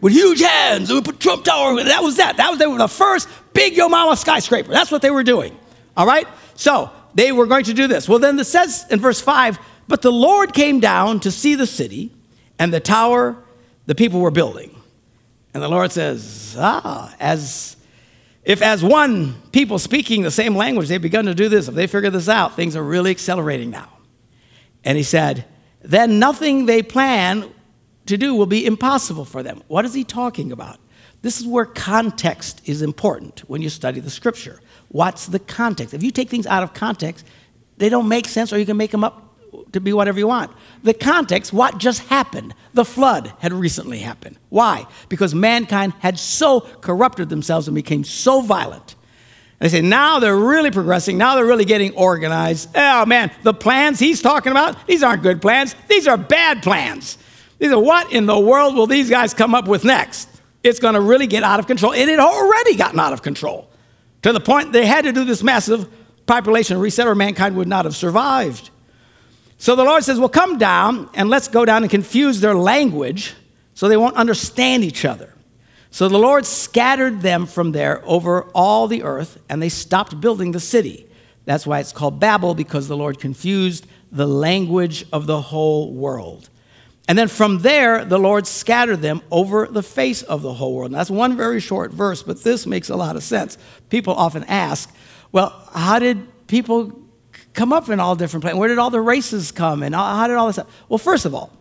with 0.00 0.12
huge 0.12 0.40
hands. 0.40 0.92
We 0.92 1.00
put 1.00 1.20
Trump 1.20 1.44
Tower. 1.44 1.82
That 1.82 2.02
was 2.02 2.16
that. 2.16 2.36
That 2.36 2.50
was 2.50 2.58
they 2.58 2.66
were 2.66 2.78
the 2.78 2.88
first 2.88 3.28
big 3.52 3.76
Yo 3.76 3.88
Mama 3.88 4.16
skyscraper. 4.16 4.70
That's 4.70 4.90
what 4.90 5.02
they 5.02 5.10
were 5.10 5.22
doing. 5.22 5.56
All 5.96 6.06
right. 6.06 6.26
So 6.54 6.90
they 7.14 7.32
were 7.32 7.46
going 7.46 7.64
to 7.64 7.74
do 7.74 7.86
this. 7.86 8.08
Well, 8.08 8.18
then 8.18 8.38
it 8.38 8.44
says 8.44 8.86
in 8.90 9.00
verse 9.00 9.20
five, 9.20 9.58
but 9.88 10.02
the 10.02 10.12
Lord 10.12 10.52
came 10.54 10.80
down 10.80 11.20
to 11.20 11.30
see 11.30 11.54
the 11.54 11.66
city 11.66 12.12
and 12.58 12.72
the 12.72 12.80
tower 12.80 13.36
the 13.86 13.94
people 13.94 14.20
were 14.20 14.30
building, 14.30 14.76
and 15.52 15.62
the 15.62 15.68
Lord 15.68 15.90
says, 15.90 16.54
Ah, 16.58 17.14
as 17.18 17.76
if, 18.44 18.62
as 18.62 18.82
one 18.82 19.34
people 19.52 19.78
speaking 19.78 20.22
the 20.22 20.30
same 20.30 20.54
language, 20.54 20.88
they've 20.88 21.00
begun 21.00 21.26
to 21.26 21.34
do 21.34 21.48
this, 21.48 21.68
if 21.68 21.74
they 21.74 21.86
figure 21.86 22.10
this 22.10 22.28
out, 22.28 22.56
things 22.56 22.76
are 22.76 22.82
really 22.82 23.10
accelerating 23.10 23.70
now. 23.70 23.90
And 24.84 24.96
he 24.96 25.04
said, 25.04 25.44
then 25.82 26.18
nothing 26.18 26.66
they 26.66 26.82
plan 26.82 27.50
to 28.06 28.16
do 28.16 28.34
will 28.34 28.46
be 28.46 28.66
impossible 28.66 29.24
for 29.24 29.42
them. 29.42 29.62
What 29.68 29.84
is 29.84 29.94
he 29.94 30.04
talking 30.04 30.52
about? 30.52 30.78
This 31.22 31.40
is 31.40 31.46
where 31.46 31.66
context 31.66 32.62
is 32.64 32.82
important 32.82 33.40
when 33.40 33.62
you 33.62 33.68
study 33.68 34.00
the 34.00 34.10
scripture. 34.10 34.60
What's 34.90 35.26
the 35.26 35.38
context? 35.38 35.94
If 35.94 36.02
you 36.02 36.10
take 36.10 36.28
things 36.28 36.46
out 36.46 36.62
of 36.62 36.74
context, 36.74 37.24
they 37.76 37.88
don't 37.88 38.08
make 38.08 38.26
sense 38.26 38.52
or 38.52 38.58
you 38.58 38.66
can 38.66 38.76
make 38.76 38.90
them 38.90 39.04
up 39.04 39.26
to 39.72 39.80
be 39.80 39.92
whatever 39.92 40.18
you 40.18 40.26
want. 40.26 40.50
The 40.82 40.94
context, 40.94 41.52
what 41.52 41.78
just 41.78 42.02
happened? 42.08 42.54
The 42.74 42.84
flood 42.84 43.32
had 43.38 43.52
recently 43.52 44.00
happened. 44.00 44.36
Why? 44.48 44.86
Because 45.08 45.34
mankind 45.34 45.92
had 46.00 46.18
so 46.18 46.60
corrupted 46.60 47.28
themselves 47.28 47.68
and 47.68 47.74
became 47.74 48.02
so 48.02 48.40
violent. 48.40 48.96
They 49.60 49.68
say, 49.68 49.80
now 49.80 50.18
they're 50.18 50.36
really 50.36 50.70
progressing. 50.70 51.18
Now 51.18 51.36
they're 51.36 51.44
really 51.44 51.64
getting 51.64 51.94
organized. 51.94 52.70
Oh 52.74 53.06
man, 53.06 53.30
the 53.42 53.54
plans 53.54 53.98
he's 53.98 54.22
talking 54.22 54.50
about, 54.50 54.86
these 54.88 55.02
aren't 55.02 55.22
good 55.22 55.40
plans. 55.40 55.76
These 55.88 56.08
are 56.08 56.16
bad 56.16 56.62
plans. 56.62 57.16
These 57.58 57.70
are 57.70 57.80
what 57.80 58.12
in 58.12 58.26
the 58.26 58.38
world 58.38 58.74
will 58.74 58.86
these 58.86 59.10
guys 59.10 59.34
come 59.34 59.54
up 59.54 59.68
with 59.68 59.84
next? 59.84 60.28
It's 60.62 60.80
going 60.80 60.94
to 60.94 61.00
really 61.00 61.26
get 61.26 61.42
out 61.42 61.60
of 61.60 61.66
control. 61.66 61.92
And 61.92 62.10
it 62.10 62.18
already 62.18 62.74
gotten 62.74 62.98
out 62.98 63.12
of 63.12 63.22
control 63.22 63.69
to 64.22 64.32
the 64.32 64.40
point 64.40 64.72
they 64.72 64.86
had 64.86 65.04
to 65.04 65.12
do 65.12 65.24
this 65.24 65.42
massive 65.42 65.88
population 66.26 66.78
reset 66.78 67.06
or 67.06 67.14
mankind 67.14 67.56
would 67.56 67.68
not 67.68 67.84
have 67.84 67.96
survived. 67.96 68.70
So 69.58 69.76
the 69.76 69.84
Lord 69.84 70.04
says, 70.04 70.18
Well, 70.18 70.28
come 70.28 70.58
down 70.58 71.10
and 71.14 71.28
let's 71.28 71.48
go 71.48 71.64
down 71.64 71.82
and 71.82 71.90
confuse 71.90 72.40
their 72.40 72.54
language 72.54 73.34
so 73.74 73.88
they 73.88 73.96
won't 73.96 74.16
understand 74.16 74.84
each 74.84 75.04
other. 75.04 75.34
So 75.90 76.08
the 76.08 76.18
Lord 76.18 76.46
scattered 76.46 77.20
them 77.20 77.46
from 77.46 77.72
there 77.72 78.02
over 78.04 78.44
all 78.54 78.86
the 78.86 79.02
earth, 79.02 79.38
and 79.48 79.60
they 79.60 79.68
stopped 79.68 80.20
building 80.20 80.52
the 80.52 80.60
city. 80.60 81.06
That's 81.46 81.66
why 81.66 81.80
it's 81.80 81.92
called 81.92 82.20
Babel, 82.20 82.54
because 82.54 82.86
the 82.86 82.96
Lord 82.96 83.18
confused 83.18 83.86
the 84.12 84.26
language 84.26 85.04
of 85.12 85.26
the 85.26 85.40
whole 85.40 85.92
world. 85.92 86.48
And 87.10 87.18
then 87.18 87.26
from 87.26 87.58
there, 87.58 88.04
the 88.04 88.20
Lord 88.20 88.46
scattered 88.46 89.02
them 89.02 89.20
over 89.32 89.66
the 89.66 89.82
face 89.82 90.22
of 90.22 90.42
the 90.42 90.54
whole 90.54 90.76
world. 90.76 90.92
And 90.92 90.94
that's 90.94 91.10
one 91.10 91.36
very 91.36 91.58
short 91.58 91.90
verse, 91.90 92.22
but 92.22 92.44
this 92.44 92.68
makes 92.68 92.88
a 92.88 92.94
lot 92.94 93.16
of 93.16 93.24
sense. 93.24 93.58
People 93.88 94.14
often 94.14 94.44
ask, 94.44 94.88
well, 95.32 95.68
how 95.74 95.98
did 95.98 96.46
people 96.46 96.96
come 97.52 97.72
up 97.72 97.88
in 97.88 97.98
all 97.98 98.14
different 98.14 98.44
places? 98.44 98.60
Where 98.60 98.68
did 98.68 98.78
all 98.78 98.90
the 98.90 99.00
races 99.00 99.50
come? 99.50 99.82
And 99.82 99.92
how 99.92 100.28
did 100.28 100.36
all 100.36 100.46
this 100.46 100.54
happen? 100.54 100.72
Well, 100.88 100.98
first 100.98 101.24
of 101.24 101.34
all, 101.34 101.52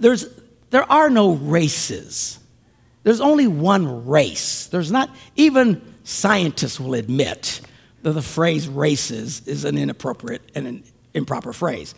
there's, 0.00 0.26
there 0.70 0.90
are 0.90 1.08
no 1.08 1.34
races. 1.34 2.40
There's 3.04 3.20
only 3.20 3.46
one 3.46 4.04
race. 4.04 4.66
There's 4.66 4.90
not, 4.90 5.10
even 5.36 5.80
scientists 6.02 6.80
will 6.80 6.94
admit 6.94 7.60
that 8.02 8.14
the 8.14 8.20
phrase 8.20 8.66
races 8.66 9.46
is 9.46 9.64
an 9.64 9.78
inappropriate 9.78 10.42
and 10.56 10.66
an 10.66 10.84
improper 11.14 11.52
phrase. 11.52 11.94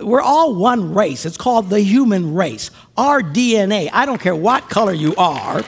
We're 0.00 0.22
all 0.22 0.54
one 0.54 0.94
race. 0.94 1.24
It's 1.24 1.36
called 1.36 1.70
the 1.70 1.80
human 1.80 2.34
race. 2.34 2.70
Our 2.96 3.22
DNA, 3.22 3.88
I 3.92 4.06
don't 4.06 4.20
care 4.20 4.34
what 4.34 4.68
color 4.68 4.92
you 4.92 5.14
are, 5.16 5.62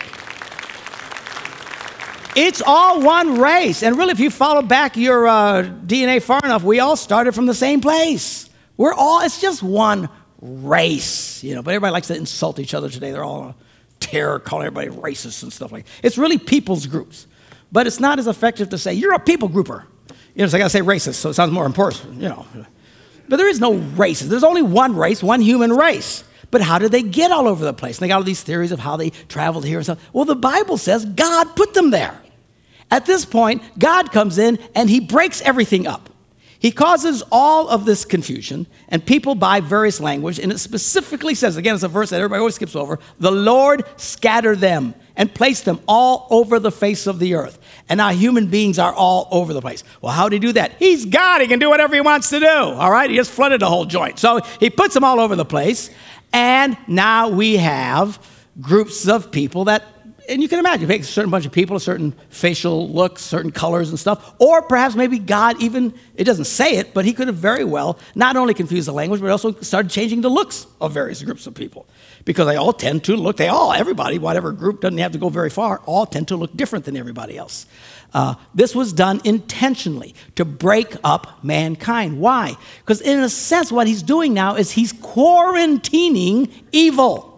it's 2.37 2.63
all 2.65 3.01
one 3.01 3.41
race. 3.41 3.83
And 3.83 3.97
really, 3.97 4.13
if 4.13 4.21
you 4.21 4.31
follow 4.31 4.63
back 4.63 4.97
your 4.97 5.27
uh, 5.27 5.63
DNA 5.65 6.23
far 6.23 6.41
enough, 6.45 6.63
we 6.63 6.79
all 6.79 6.95
started 6.95 7.35
from 7.35 7.47
the 7.47 7.55
same 7.55 7.81
place. 7.81 8.49
We're 8.77 8.95
all, 8.95 9.23
it's 9.23 9.41
just 9.41 9.61
one 9.61 10.09
race, 10.41 11.43
you 11.43 11.57
know. 11.57 11.63
But 11.63 11.73
everybody 11.73 11.93
likes 11.93 12.07
to 12.09 12.17
insult 12.17 12.61
each 12.61 12.75
other 12.75 12.89
today. 12.89 13.11
They're 13.11 13.25
all 13.25 13.57
terror, 13.99 14.39
calling 14.39 14.69
everybody 14.69 14.97
racist 14.97 15.43
and 15.43 15.53
stuff 15.53 15.73
like 15.73 15.85
that. 15.85 15.93
It's 16.05 16.17
really 16.17 16.39
people's 16.39 16.87
groups. 16.87 17.27
But 17.73 17.89
it's 17.89 17.99
not 17.99 18.21
as 18.21 18.29
effective 18.29 18.69
to 18.71 18.79
say, 18.79 18.95
you're 18.95 19.15
a 19.15 19.19
people 19.19 19.49
grouper. 19.49 19.87
You 20.35 20.43
know, 20.43 20.47
so 20.47 20.57
I 20.57 20.61
gotta 20.61 20.71
say 20.71 20.81
racist, 20.81 21.15
so 21.15 21.31
it 21.31 21.35
sounds 21.35 21.51
more 21.51 21.67
important, 21.67 22.15
you 22.15 22.29
know. 22.29 22.47
But 23.29 23.37
there 23.37 23.49
is 23.49 23.61
no 23.61 23.75
races. 23.75 24.29
There's 24.29 24.45
only 24.45 24.63
one 24.63 24.97
race, 24.97 25.23
one 25.23 25.41
human 25.41 25.73
race. 25.73 26.25
But 26.51 26.63
how 26.63 26.79
did 26.79 26.93
they 26.93 27.03
get 27.03 27.31
all 27.31 27.47
over 27.47 27.65
the 27.65 27.75
place? 27.75 27.99
And 27.99 28.05
they 28.05 28.09
got 28.09 28.17
all 28.17 28.23
these 28.23 28.43
theories 28.43 28.73
of 28.73 28.81
how 28.81 28.97
they 28.97 29.11
traveled 29.11 29.65
here 29.65 29.79
and 29.79 29.85
stuff. 29.85 30.01
Well, 30.13 30.25
the 30.25 30.35
Bible 30.35 30.79
says 30.79 31.05
God 31.05 31.55
put 31.57 31.75
them 31.75 31.91
there. 31.91 32.19
At 32.91 33.05
this 33.05 33.27
point, 33.27 33.63
God 33.79 34.13
comes 34.13 34.39
in 34.39 34.59
and 34.75 34.89
he 34.89 35.01
breaks 35.01 35.43
everything 35.43 35.87
up. 35.87 36.09
He 36.59 36.73
causes 36.73 37.23
all 37.31 37.69
of 37.69 37.85
this 37.85 38.05
confusion, 38.05 38.67
and 38.89 39.05
people 39.05 39.37
buy 39.37 39.61
various 39.61 40.01
language, 40.01 40.41
and 40.41 40.51
it 40.51 40.59
specifically 40.59 41.37
says, 41.37 41.57
again, 41.57 41.75
it's 41.75 41.85
a 41.85 41.89
verse 41.89 42.11
that 42.11 42.17
everybody 42.17 42.41
always 42.41 42.57
skips 42.57 42.75
over 42.75 42.99
the 43.21 43.31
Lord 43.31 43.85
scattered 43.97 44.59
them 44.59 44.95
and 45.19 45.35
placed 45.35 45.67
them 45.67 45.81
all 45.87 46.27
over 46.31 46.59
the 46.59 46.71
face 46.71 47.07
of 47.07 47.19
the 47.19 47.35
earth. 47.35 47.59
And 47.89 47.99
now 47.99 48.11
human 48.11 48.47
beings 48.47 48.79
are 48.79 48.95
all 48.95 49.29
over 49.31 49.53
the 49.53 49.61
place. 49.61 49.85
Well, 50.01 50.13
how 50.13 50.29
did 50.29 50.43
he 50.43 50.49
do 50.49 50.53
that? 50.55 50.73
He's 50.79 51.05
God. 51.05 51.43
He 51.43 51.49
can 51.49 51.59
do 51.59 51.69
whatever 51.69 51.95
he 51.95 52.01
wants 52.01 52.31
to 52.31 52.39
do. 52.39 52.47
All 52.47 52.91
right? 52.91 53.11
He 53.11 53.17
just 53.17 53.33
flooded 53.33 53.61
the 53.61 53.67
whole 53.67 53.85
joint. 53.85 54.19
So 54.19 54.41
he 54.61 54.71
puts 54.71 54.95
them 54.95 55.05
all 55.05 55.19
over 55.19 55.35
the 55.37 55.45
place. 55.45 55.91
And 56.33 56.79
now 56.87 57.29
we 57.29 57.57
have 57.57 58.25
groups 58.61 59.09
of 59.09 59.31
people 59.33 59.65
that 59.65 59.85
and 60.29 60.43
you 60.43 60.49
can 60.49 60.59
imagine, 60.59 60.87
take 60.87 61.03
a 61.03 61.05
certain 61.05 61.31
bunch 61.31 61.47
of 61.47 61.53
people, 61.53 61.75
a 61.77 61.81
certain 61.81 62.13
facial 62.29 62.89
looks, 62.91 63.23
certain 63.23 63.51
colors 63.51 63.89
and 63.89 63.99
stuff, 63.99 64.35
or 64.39 64.63
perhaps 64.63 64.95
maybe 64.95 65.19
God 65.19 65.61
even, 65.63 65.95
it 66.15 66.25
doesn't 66.25 66.45
say 66.45 66.77
it, 66.77 66.93
but 66.93 67.05
he 67.05 67.13
could 67.13 67.29
have 67.29 67.37
very 67.37 67.65
well 67.65 67.99
not 68.15 68.37
only 68.37 68.53
confused 68.53 68.89
the 68.89 68.93
language, 68.93 69.21
but 69.21 69.31
also 69.31 69.53
started 69.61 69.91
changing 69.91 70.21
the 70.21 70.29
looks 70.29 70.67
of 70.81 70.93
various 70.93 71.23
groups 71.23 71.47
of 71.47 71.55
people. 71.55 71.87
Because 72.25 72.47
they 72.47 72.57
all 72.57 72.75
tend 72.75 73.05
to 73.05 73.17
look, 73.17 73.39
they 73.39 73.49
all, 73.49 73.73
everybody, 73.73 74.19
whatever 74.19 74.53
group 74.53 74.83
doesn't 74.83 74.99
have 74.99 75.13
to 75.13 75.19
go 75.19 75.31
very 75.31 75.51
far, 75.51 75.79
all 75.87 76.05
tend 76.05 76.29
to 76.29 76.37
look 76.37 76.55
different 76.57 76.85
than 76.85 76.97
everybody 76.97 77.39
else. 77.39 77.67
Uh, 78.13 78.35
this 78.55 78.75
was 78.75 78.93
done 78.93 79.21
intentionally 79.25 80.15
to 80.35 80.45
break 80.45 80.97
up 81.05 81.43
mankind. 81.43 82.21
Why? 82.21 82.57
Because, 82.81 83.01
in 83.01 83.21
a 83.21 83.29
sense, 83.29 83.71
what 83.71 83.87
he's 83.87 84.03
doing 84.03 84.35
now 84.35 84.57
is 84.57 84.71
he's 84.71 84.93
quarantining 84.93 86.51
evil. 86.73 87.38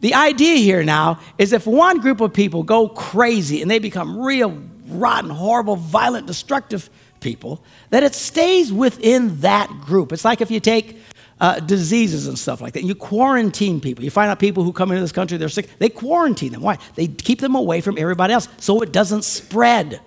The 0.00 0.14
idea 0.14 0.56
here 0.56 0.82
now 0.82 1.20
is 1.38 1.52
if 1.52 1.66
one 1.66 2.00
group 2.00 2.20
of 2.20 2.32
people 2.32 2.62
go 2.62 2.88
crazy 2.88 3.60
and 3.60 3.70
they 3.70 3.78
become 3.78 4.18
real, 4.18 4.62
rotten, 4.88 5.30
horrible, 5.30 5.76
violent, 5.76 6.26
destructive 6.26 6.88
people, 7.20 7.62
that 7.90 8.02
it 8.02 8.14
stays 8.14 8.72
within 8.72 9.40
that 9.40 9.68
group. 9.82 10.12
It's 10.12 10.24
like 10.24 10.40
if 10.40 10.50
you 10.50 10.60
take 10.60 10.98
uh, 11.40 11.58
diseases 11.60 12.26
and 12.26 12.38
stuff 12.38 12.60
like 12.60 12.74
that. 12.74 12.80
And 12.80 12.88
you 12.88 12.94
quarantine 12.94 13.80
people. 13.80 14.04
You 14.04 14.10
find 14.10 14.30
out 14.30 14.38
people 14.38 14.62
who 14.62 14.72
come 14.72 14.90
into 14.90 15.00
this 15.00 15.12
country, 15.12 15.38
they're 15.38 15.48
sick, 15.48 15.68
they 15.78 15.88
quarantine 15.88 16.52
them. 16.52 16.62
Why? 16.62 16.78
They 16.94 17.06
keep 17.06 17.40
them 17.40 17.54
away 17.54 17.80
from 17.80 17.98
everybody 17.98 18.34
else 18.34 18.48
so 18.58 18.82
it 18.82 18.92
doesn't 18.92 19.24
spread. 19.24 20.00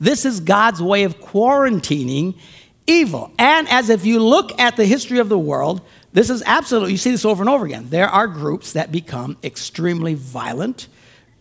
This 0.00 0.24
is 0.24 0.40
God's 0.40 0.82
way 0.82 1.04
of 1.04 1.20
quarantining 1.20 2.34
evil. 2.86 3.32
And 3.38 3.68
as 3.68 3.88
if 3.90 4.04
you 4.04 4.20
look 4.20 4.58
at 4.58 4.76
the 4.76 4.84
history 4.84 5.18
of 5.18 5.28
the 5.28 5.38
world, 5.38 5.82
this 6.12 6.30
is 6.30 6.42
absolutely, 6.44 6.92
you 6.92 6.98
see 6.98 7.10
this 7.10 7.24
over 7.24 7.42
and 7.42 7.48
over 7.48 7.64
again. 7.64 7.88
There 7.90 8.08
are 8.08 8.26
groups 8.26 8.72
that 8.72 8.90
become 8.90 9.36
extremely 9.44 10.14
violent, 10.14 10.88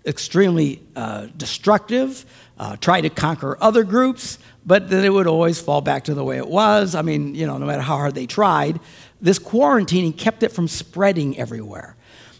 extremely 0.06 0.82
uh, 0.95 1.28
destructive, 1.36 2.25
uh, 2.58 2.75
try 2.78 3.02
to 3.02 3.10
conquer 3.10 3.58
other 3.62 3.84
groups, 3.84 4.38
but 4.65 4.89
then 4.89 5.04
it 5.04 5.10
would 5.10 5.28
always 5.28 5.60
fall 5.60 5.82
back 5.82 6.04
to 6.06 6.13
the 6.13 6.23
way 6.23 6.38
it 6.38 6.47
was. 6.47 6.93
I 6.93 7.02
mean, 7.02 7.34
you 7.34 7.47
know, 7.47 7.58
no 7.58 7.65
matter 7.65 7.82
how 7.82 7.95
hard 7.97 8.15
they 8.15 8.28
tried, 8.28 8.80
this 9.21 9.39
quarantining 9.39 10.15
kept 10.15 10.43
it 10.43 10.52
from 10.52 10.67
spreading 10.67 11.38
everywhere. 11.38 11.95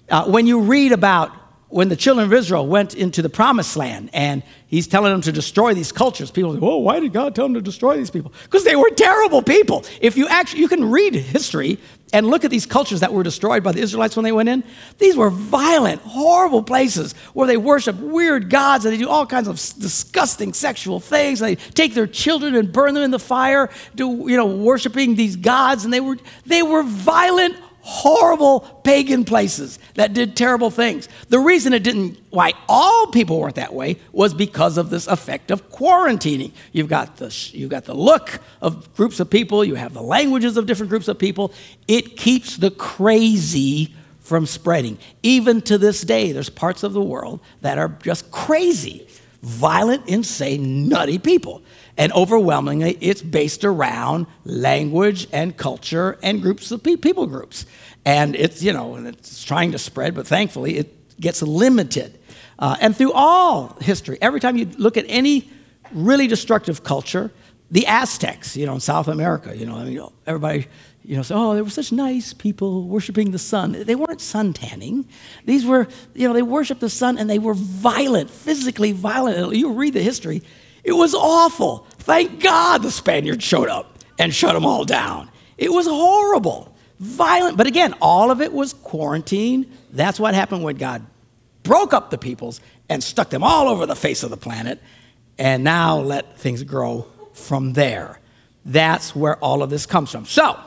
Uh, 0.10 0.26
when 0.26 0.46
you 0.46 0.62
read 0.62 0.92
about 0.92 1.32
when 1.70 1.88
the 1.90 1.96
children 1.96 2.26
of 2.26 2.34
Israel 2.34 2.66
went 2.66 2.96
into 2.96 3.22
the 3.22 3.30
promised 3.30 3.78
land 3.78 4.10
and 4.12 4.42
he's 4.68 4.88
telling 4.88 5.12
them 5.12 5.22
to 5.22 5.32
destroy 5.32 5.74
these 5.74 5.92
cultures, 5.92 6.32
people 6.32 6.54
say, 6.54 6.60
oh, 6.62 6.78
why 6.78 7.00
did 7.00 7.14
God 7.14 7.36
tell 7.36 7.46
them 7.46 7.54
to 7.54 7.62
destroy 7.62 7.96
these 7.96 8.10
people? 8.10 8.34
Because 8.44 8.64
they 8.64 8.76
were 8.76 8.90
terrible 8.90 9.42
people. 9.44 9.86
If 10.02 10.18
you 10.18 10.28
actually, 10.28 10.62
you 10.62 10.68
can 10.68 10.90
read 10.90 11.14
history 11.14 11.80
and 12.12 12.26
look 12.28 12.44
at 12.44 12.50
these 12.50 12.66
cultures 12.66 13.02
that 13.02 13.14
were 13.14 13.22
destroyed 13.22 13.64
by 13.64 13.72
the 13.72 13.82
Israelites 13.82 14.16
when 14.16 14.24
they 14.24 14.32
went 14.32 14.50
in. 14.50 14.64
These 14.98 15.16
were 15.16 15.30
violent, 15.30 16.02
horrible 16.02 16.64
places 16.64 17.14
where 17.34 17.46
they 17.46 17.58
worship 17.58 17.98
weird 17.98 18.50
gods 18.50 18.86
and 18.86 18.94
they 18.94 18.98
do 18.98 19.08
all 19.08 19.28
kinds 19.28 19.48
of 19.48 19.56
disgusting 19.80 20.54
sexual 20.54 21.00
things. 21.00 21.40
They 21.40 21.56
take 21.56 21.94
their 21.94 22.08
children 22.08 22.56
and 22.56 22.74
burn 22.74 22.96
them 22.96 23.04
in 23.04 23.12
the 23.12 23.20
fire, 23.20 23.70
do, 23.94 24.26
you 24.28 24.38
know, 24.38 24.48
worshiping 24.48 25.16
these 25.16 25.36
gods. 25.36 25.84
And 25.84 25.94
they 25.94 26.02
were, 26.02 26.18
they 26.48 26.64
were 26.64 26.82
violent, 26.82 27.56
horrible 27.82 28.62
pagan 28.84 29.26
places 29.26 29.80
that 29.96 30.14
did 30.14 30.36
terrible 30.36 30.70
things. 30.70 31.08
The 31.30 31.40
reason 31.40 31.74
it 31.74 31.84
didn't, 31.84 32.20
why 32.30 32.54
all 32.68 33.08
people 33.08 33.40
weren't 33.40 33.56
that 33.56 33.74
way, 33.74 33.98
was 34.12 34.34
because 34.34 34.78
of 34.78 34.90
this 34.90 35.08
effect 35.08 35.52
of 35.52 35.70
quarantining. 35.70 36.52
You've 36.72 36.90
got 36.90 37.18
the, 37.18 37.36
you've 37.54 37.70
got 37.70 37.86
the 37.86 37.94
look 37.94 38.40
of 38.62 38.94
groups 38.96 39.20
of 39.20 39.30
people, 39.30 39.64
you 39.64 39.76
have 39.76 39.94
the 39.94 40.02
languages 40.02 40.58
of 40.58 40.66
different 40.66 40.90
groups 40.90 41.08
of 41.08 41.18
people. 41.18 41.54
It 41.88 42.18
keeps 42.18 42.58
the 42.58 42.72
crazy 42.72 43.94
from 44.20 44.46
spreading. 44.46 44.98
Even 45.24 45.62
to 45.64 45.78
this 45.78 46.02
day, 46.02 46.32
there's 46.32 46.50
parts 46.50 46.84
of 46.84 46.94
the 46.94 47.02
world 47.02 47.40
that 47.62 47.80
are 47.80 47.90
just 48.04 48.30
crazy, 48.30 49.08
violent, 49.42 50.08
insane, 50.08 50.88
nutty 50.88 51.18
people. 51.18 51.64
And 52.00 52.14
overwhelmingly, 52.14 52.98
it's 53.02 53.22
based 53.22 53.66
around 53.66 54.26
language 54.46 55.28
and 55.34 55.56
culture 55.58 56.18
and 56.24 56.42
groups 56.42 56.72
of 56.72 56.82
pe- 56.82 56.96
people 56.96 57.28
groups. 57.28 57.66
And 58.06 58.38
it's, 58.38 58.64
you 58.64 58.72
know, 58.72 58.96
and 58.96 59.06
it's 59.06 59.44
trying 59.44 59.74
to 59.74 59.78
spread, 59.78 60.16
but 60.16 60.26
thankfully 60.26 60.78
it 60.78 61.20
gets 61.20 61.42
limited. 61.42 62.18
Uh, 62.58 62.78
and 62.80 62.96
through 62.96 63.12
all 63.12 63.78
history, 63.82 64.18
every 64.22 64.40
time 64.40 64.56
you 64.56 64.66
look 64.78 64.96
at 64.96 65.04
any 65.10 65.52
really 65.92 66.26
destructive 66.26 66.86
culture, 66.86 67.32
the 67.70 67.86
Aztecs, 67.86 68.56
you 68.56 68.66
know, 68.66 68.76
in 68.76 68.80
South 68.80 69.10
America, 69.10 69.56
you 69.56 69.66
know, 69.66 69.76
I 69.76 69.84
mean, 69.84 70.02
everybody, 70.26 70.68
you 71.04 71.18
know, 71.18 71.22
say, 71.22 71.36
oh, 71.36 71.54
they 71.54 71.62
were 71.62 71.70
such 71.70 71.92
nice 71.92 72.34
people 72.34 72.88
worshiping 72.88 73.32
the 73.32 73.40
sun. 73.40 73.74
They 73.74 73.96
weren't 73.96 74.22
sun 74.22 74.54
tanning. 74.54 75.06
These 75.44 75.66
were, 75.66 75.88
you 76.16 76.30
know, 76.30 76.34
they 76.34 76.44
worshiped 76.44 76.80
the 76.80 76.90
sun 76.90 77.18
and 77.18 77.30
they 77.30 77.40
were 77.40 77.54
violent, 77.54 78.30
physically 78.30 78.94
violent. 78.94 79.54
You 79.54 79.74
read 79.74 79.94
the 79.94 80.02
history, 80.02 80.44
it 80.84 80.94
was 80.94 81.14
awful. 81.14 81.86
Thank 82.00 82.42
God 82.42 82.84
the 82.84 82.92
Spaniards 82.92 83.44
showed 83.44 83.70
up 83.70 84.00
and 84.18 84.34
shut 84.34 84.54
them 84.54 84.66
all 84.66 84.86
down. 84.86 85.30
It 85.58 85.72
was 85.72 85.86
horrible, 85.88 86.76
violent. 87.00 87.58
But 87.58 87.68
again, 87.68 87.94
all 88.02 88.32
of 88.32 88.42
it 88.42 88.54
was 88.54 88.74
quarantine. 88.74 89.72
That's 89.92 90.20
what 90.20 90.34
happened 90.34 90.64
when 90.64 90.78
God 90.78 91.06
broke 91.64 91.94
up 91.94 92.10
the 92.10 92.18
peoples 92.18 92.62
and 92.90 93.04
stuck 93.04 93.30
them 93.30 93.44
all 93.44 93.68
over 93.68 93.86
the 93.86 93.96
face 93.96 94.24
of 94.24 94.30
the 94.30 94.38
planet 94.38 94.82
and 95.38 95.64
now 95.64 95.98
let 95.98 96.38
things 96.38 96.64
grow 96.64 97.08
from 97.34 97.74
there. 97.74 98.20
That's 98.66 99.16
where 99.16 99.38
all 99.38 99.64
of 99.64 99.70
this 99.70 99.86
comes 99.86 100.12
from. 100.12 100.26
So, 100.26 100.60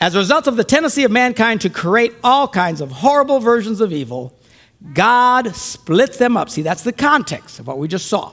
as 0.00 0.14
a 0.14 0.18
result 0.18 0.46
of 0.46 0.56
the 0.56 0.64
tendency 0.64 1.04
of 1.04 1.10
mankind 1.10 1.60
to 1.62 1.70
create 1.70 2.14
all 2.22 2.46
kinds 2.46 2.80
of 2.80 2.90
horrible 2.90 3.40
versions 3.40 3.80
of 3.80 3.92
evil, 3.92 4.36
God 4.92 5.54
splits 5.56 6.18
them 6.18 6.36
up. 6.36 6.50
See, 6.50 6.62
that's 6.62 6.82
the 6.82 6.92
context 6.92 7.58
of 7.58 7.66
what 7.66 7.78
we 7.78 7.88
just 7.88 8.06
saw. 8.06 8.32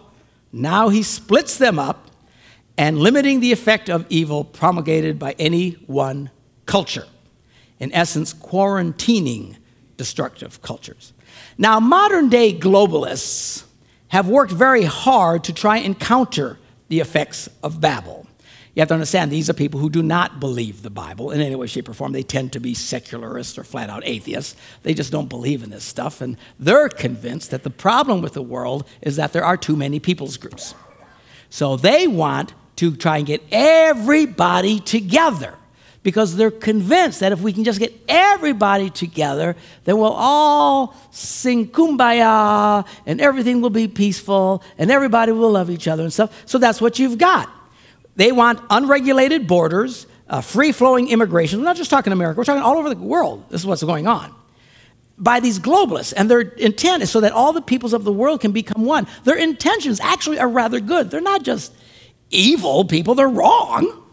Now 0.51 0.89
he 0.89 1.03
splits 1.03 1.57
them 1.57 1.79
up 1.79 2.07
and 2.77 2.97
limiting 2.97 3.39
the 3.39 3.51
effect 3.51 3.89
of 3.89 4.05
evil 4.09 4.43
promulgated 4.43 5.19
by 5.19 5.35
any 5.37 5.71
one 5.87 6.31
culture. 6.65 7.05
In 7.79 7.91
essence, 7.93 8.33
quarantining 8.33 9.57
destructive 9.97 10.61
cultures. 10.61 11.13
Now, 11.57 11.79
modern 11.79 12.29
day 12.29 12.57
globalists 12.57 13.65
have 14.09 14.27
worked 14.27 14.51
very 14.51 14.83
hard 14.83 15.43
to 15.45 15.53
try 15.53 15.77
and 15.77 15.97
counter 15.99 16.59
the 16.89 16.99
effects 16.99 17.47
of 17.63 17.79
Babel. 17.79 18.27
You 18.73 18.79
have 18.79 18.87
to 18.87 18.93
understand, 18.93 19.31
these 19.31 19.49
are 19.49 19.53
people 19.53 19.81
who 19.81 19.89
do 19.89 20.01
not 20.01 20.39
believe 20.39 20.81
the 20.81 20.89
Bible 20.89 21.31
in 21.31 21.41
any 21.41 21.55
way, 21.55 21.67
shape, 21.67 21.89
or 21.89 21.93
form. 21.93 22.13
They 22.13 22.23
tend 22.23 22.53
to 22.53 22.59
be 22.61 22.73
secularists 22.73 23.57
or 23.57 23.65
flat 23.65 23.89
out 23.89 24.03
atheists. 24.05 24.55
They 24.83 24.93
just 24.93 25.11
don't 25.11 25.27
believe 25.27 25.61
in 25.61 25.71
this 25.71 25.83
stuff. 25.83 26.21
And 26.21 26.37
they're 26.57 26.87
convinced 26.87 27.51
that 27.51 27.63
the 27.63 27.69
problem 27.69 28.21
with 28.21 28.31
the 28.31 28.41
world 28.41 28.87
is 29.01 29.17
that 29.17 29.33
there 29.33 29.43
are 29.43 29.57
too 29.57 29.75
many 29.75 29.99
people's 29.99 30.37
groups. 30.37 30.73
So 31.49 31.75
they 31.75 32.07
want 32.07 32.53
to 32.77 32.95
try 32.95 33.17
and 33.17 33.27
get 33.27 33.43
everybody 33.51 34.79
together 34.79 35.55
because 36.01 36.37
they're 36.37 36.49
convinced 36.49 37.19
that 37.19 37.33
if 37.33 37.41
we 37.41 37.51
can 37.51 37.65
just 37.65 37.77
get 37.77 37.93
everybody 38.07 38.89
together, 38.89 39.57
then 39.83 39.97
we'll 39.97 40.13
all 40.13 40.95
sing 41.11 41.67
kumbaya 41.67 42.87
and 43.05 43.19
everything 43.19 43.59
will 43.59 43.69
be 43.69 43.89
peaceful 43.89 44.63
and 44.77 44.89
everybody 44.89 45.33
will 45.33 45.51
love 45.51 45.69
each 45.69 45.89
other 45.89 46.03
and 46.03 46.13
stuff. 46.13 46.41
So 46.45 46.57
that's 46.57 46.79
what 46.79 46.97
you've 46.99 47.17
got. 47.17 47.51
They 48.15 48.31
want 48.31 48.59
unregulated 48.69 49.47
borders, 49.47 50.07
uh, 50.27 50.41
free 50.41 50.71
flowing 50.71 51.09
immigration. 51.09 51.59
We're 51.59 51.65
not 51.65 51.77
just 51.77 51.89
talking 51.89 52.13
America, 52.13 52.37
we're 52.37 52.45
talking 52.45 52.63
all 52.63 52.77
over 52.77 52.93
the 52.93 53.01
world. 53.01 53.49
This 53.49 53.61
is 53.61 53.67
what's 53.67 53.83
going 53.83 54.07
on. 54.07 54.33
By 55.17 55.39
these 55.39 55.59
globalists, 55.59 56.13
and 56.15 56.29
their 56.29 56.41
intent 56.41 57.03
is 57.03 57.11
so 57.11 57.21
that 57.21 57.31
all 57.31 57.53
the 57.53 57.61
peoples 57.61 57.93
of 57.93 58.03
the 58.03 58.13
world 58.13 58.41
can 58.41 58.51
become 58.51 58.85
one. 58.85 59.07
Their 59.23 59.37
intentions 59.37 59.99
actually 59.99 60.39
are 60.39 60.49
rather 60.49 60.79
good. 60.79 61.11
They're 61.11 61.21
not 61.21 61.43
just 61.43 61.73
evil 62.31 62.85
people, 62.85 63.13
they're 63.15 63.29
wrong. 63.29 64.03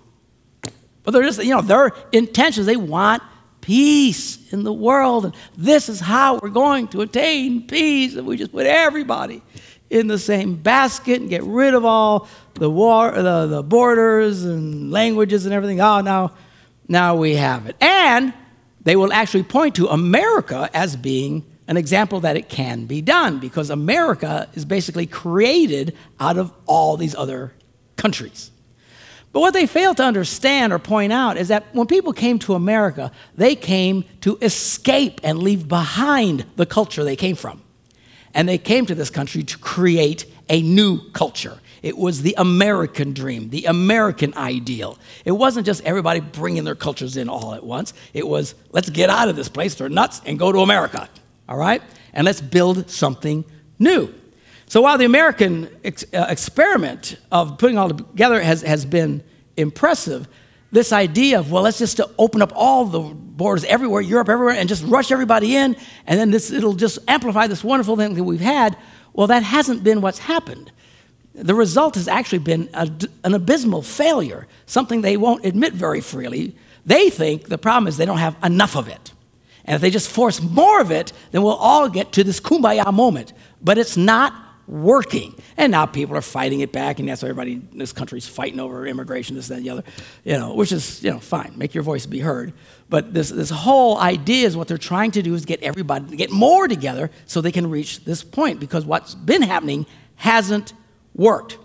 But 1.02 1.12
they're 1.12 1.22
just, 1.22 1.42
you 1.42 1.54
know, 1.54 1.62
their 1.62 1.92
intentions, 2.12 2.66
they 2.66 2.76
want 2.76 3.22
peace 3.62 4.52
in 4.52 4.62
the 4.62 4.72
world. 4.72 5.26
And 5.26 5.34
this 5.56 5.88
is 5.88 6.00
how 6.00 6.38
we're 6.38 6.50
going 6.50 6.88
to 6.88 7.00
attain 7.00 7.66
peace. 7.66 8.14
If 8.14 8.24
we 8.26 8.36
just 8.36 8.52
put 8.52 8.66
everybody 8.66 9.42
in 9.90 10.06
the 10.06 10.18
same 10.18 10.56
basket 10.56 11.20
and 11.20 11.30
get 11.30 11.42
rid 11.44 11.74
of 11.74 11.84
all 11.84 12.28
the 12.58 12.70
war, 12.70 13.10
the, 13.12 13.46
the 13.46 13.62
borders 13.62 14.44
and 14.44 14.90
languages 14.90 15.46
and 15.46 15.54
everything. 15.54 15.80
Oh, 15.80 16.00
now, 16.00 16.32
now 16.88 17.16
we 17.16 17.36
have 17.36 17.66
it. 17.66 17.76
And 17.80 18.32
they 18.82 18.96
will 18.96 19.12
actually 19.12 19.42
point 19.42 19.76
to 19.76 19.88
America 19.88 20.70
as 20.72 20.96
being 20.96 21.44
an 21.66 21.76
example 21.76 22.20
that 22.20 22.36
it 22.36 22.48
can 22.48 22.86
be 22.86 23.02
done 23.02 23.38
because 23.38 23.70
America 23.70 24.48
is 24.54 24.64
basically 24.64 25.06
created 25.06 25.94
out 26.18 26.38
of 26.38 26.52
all 26.66 26.96
these 26.96 27.14
other 27.14 27.52
countries. 27.96 28.50
But 29.32 29.40
what 29.40 29.52
they 29.52 29.66
fail 29.66 29.94
to 29.94 30.02
understand 30.02 30.72
or 30.72 30.78
point 30.78 31.12
out 31.12 31.36
is 31.36 31.48
that 31.48 31.66
when 31.74 31.86
people 31.86 32.14
came 32.14 32.38
to 32.40 32.54
America, 32.54 33.12
they 33.34 33.54
came 33.54 34.04
to 34.22 34.38
escape 34.40 35.20
and 35.22 35.38
leave 35.38 35.68
behind 35.68 36.46
the 36.56 36.64
culture 36.64 37.04
they 37.04 37.16
came 37.16 37.36
from. 37.36 37.62
And 38.32 38.48
they 38.48 38.58
came 38.58 38.86
to 38.86 38.94
this 38.94 39.10
country 39.10 39.42
to 39.42 39.58
create 39.58 40.24
a 40.48 40.62
new 40.62 41.10
culture. 41.10 41.58
It 41.82 41.96
was 41.96 42.22
the 42.22 42.34
American 42.38 43.12
dream, 43.12 43.50
the 43.50 43.64
American 43.66 44.34
ideal. 44.34 44.98
It 45.24 45.32
wasn't 45.32 45.66
just 45.66 45.84
everybody 45.84 46.20
bringing 46.20 46.64
their 46.64 46.74
cultures 46.74 47.16
in 47.16 47.28
all 47.28 47.54
at 47.54 47.64
once. 47.64 47.94
It 48.12 48.26
was 48.26 48.54
let's 48.72 48.90
get 48.90 49.10
out 49.10 49.28
of 49.28 49.36
this 49.36 49.48
place, 49.48 49.74
they're 49.74 49.88
nuts, 49.88 50.20
and 50.26 50.38
go 50.38 50.52
to 50.52 50.60
America, 50.60 51.08
all 51.48 51.56
right? 51.56 51.82
And 52.12 52.24
let's 52.24 52.40
build 52.40 52.90
something 52.90 53.44
new. 53.78 54.12
So 54.66 54.82
while 54.82 54.98
the 54.98 55.04
American 55.04 55.68
ex- 55.84 56.04
uh, 56.12 56.26
experiment 56.28 57.16
of 57.32 57.58
putting 57.58 57.78
all 57.78 57.88
together 57.88 58.40
has, 58.42 58.62
has 58.62 58.84
been 58.84 59.22
impressive, 59.56 60.28
this 60.70 60.92
idea 60.92 61.38
of, 61.38 61.50
well, 61.50 61.62
let's 61.62 61.78
just 61.78 62.00
open 62.18 62.42
up 62.42 62.52
all 62.54 62.84
the 62.84 63.00
borders 63.00 63.64
everywhere, 63.64 64.02
Europe, 64.02 64.28
everywhere, 64.28 64.54
and 64.54 64.68
just 64.68 64.84
rush 64.84 65.10
everybody 65.10 65.56
in, 65.56 65.74
and 66.06 66.20
then 66.20 66.30
this, 66.30 66.50
it'll 66.50 66.74
just 66.74 66.98
amplify 67.08 67.46
this 67.46 67.64
wonderful 67.64 67.96
thing 67.96 68.14
that 68.14 68.24
we've 68.24 68.40
had, 68.40 68.76
well, 69.14 69.28
that 69.28 69.42
hasn't 69.42 69.82
been 69.82 70.02
what's 70.02 70.18
happened 70.18 70.70
the 71.40 71.54
result 71.54 71.94
has 71.94 72.08
actually 72.08 72.38
been 72.38 72.68
a, 72.74 72.90
an 73.24 73.34
abysmal 73.34 73.82
failure, 73.82 74.46
something 74.66 75.02
they 75.02 75.16
won't 75.16 75.44
admit 75.44 75.72
very 75.72 76.00
freely. 76.00 76.56
They 76.84 77.10
think 77.10 77.48
the 77.48 77.58
problem 77.58 77.86
is 77.86 77.96
they 77.96 78.06
don't 78.06 78.18
have 78.18 78.36
enough 78.42 78.76
of 78.76 78.88
it. 78.88 79.12
And 79.64 79.74
if 79.74 79.80
they 79.80 79.90
just 79.90 80.08
force 80.08 80.40
more 80.40 80.80
of 80.80 80.90
it, 80.90 81.12
then 81.30 81.42
we'll 81.42 81.52
all 81.54 81.88
get 81.88 82.12
to 82.12 82.24
this 82.24 82.40
kumbaya 82.40 82.92
moment. 82.92 83.34
But 83.62 83.76
it's 83.78 83.96
not 83.96 84.32
working. 84.66 85.34
And 85.56 85.72
now 85.72 85.86
people 85.86 86.16
are 86.16 86.22
fighting 86.22 86.60
it 86.60 86.72
back, 86.72 86.98
and 86.98 87.08
that's 87.08 87.22
why 87.22 87.28
everybody 87.28 87.52
in 87.54 87.78
this 87.78 87.92
country 87.92 88.18
is 88.18 88.26
fighting 88.26 88.60
over 88.60 88.86
immigration, 88.86 89.36
this, 89.36 89.48
that, 89.48 89.56
and 89.56 89.66
the 89.66 89.70
other, 89.70 89.84
you 90.24 90.34
know, 90.34 90.54
which 90.54 90.72
is, 90.72 91.02
you 91.02 91.10
know, 91.10 91.18
fine. 91.18 91.52
Make 91.56 91.74
your 91.74 91.82
voice 91.82 92.06
be 92.06 92.20
heard. 92.20 92.52
But 92.88 93.12
this, 93.12 93.30
this 93.30 93.50
whole 93.50 93.98
idea 93.98 94.46
is 94.46 94.56
what 94.56 94.68
they're 94.68 94.78
trying 94.78 95.10
to 95.12 95.22
do 95.22 95.34
is 95.34 95.44
get 95.44 95.62
everybody 95.62 96.08
to 96.08 96.16
get 96.16 96.30
more 96.30 96.68
together 96.68 97.10
so 97.26 97.40
they 97.40 97.52
can 97.52 97.68
reach 97.70 98.04
this 98.04 98.22
point 98.22 98.60
because 98.60 98.84
what's 98.84 99.14
been 99.14 99.42
happening 99.42 99.86
hasn't 100.16 100.72
worked. 101.18 101.58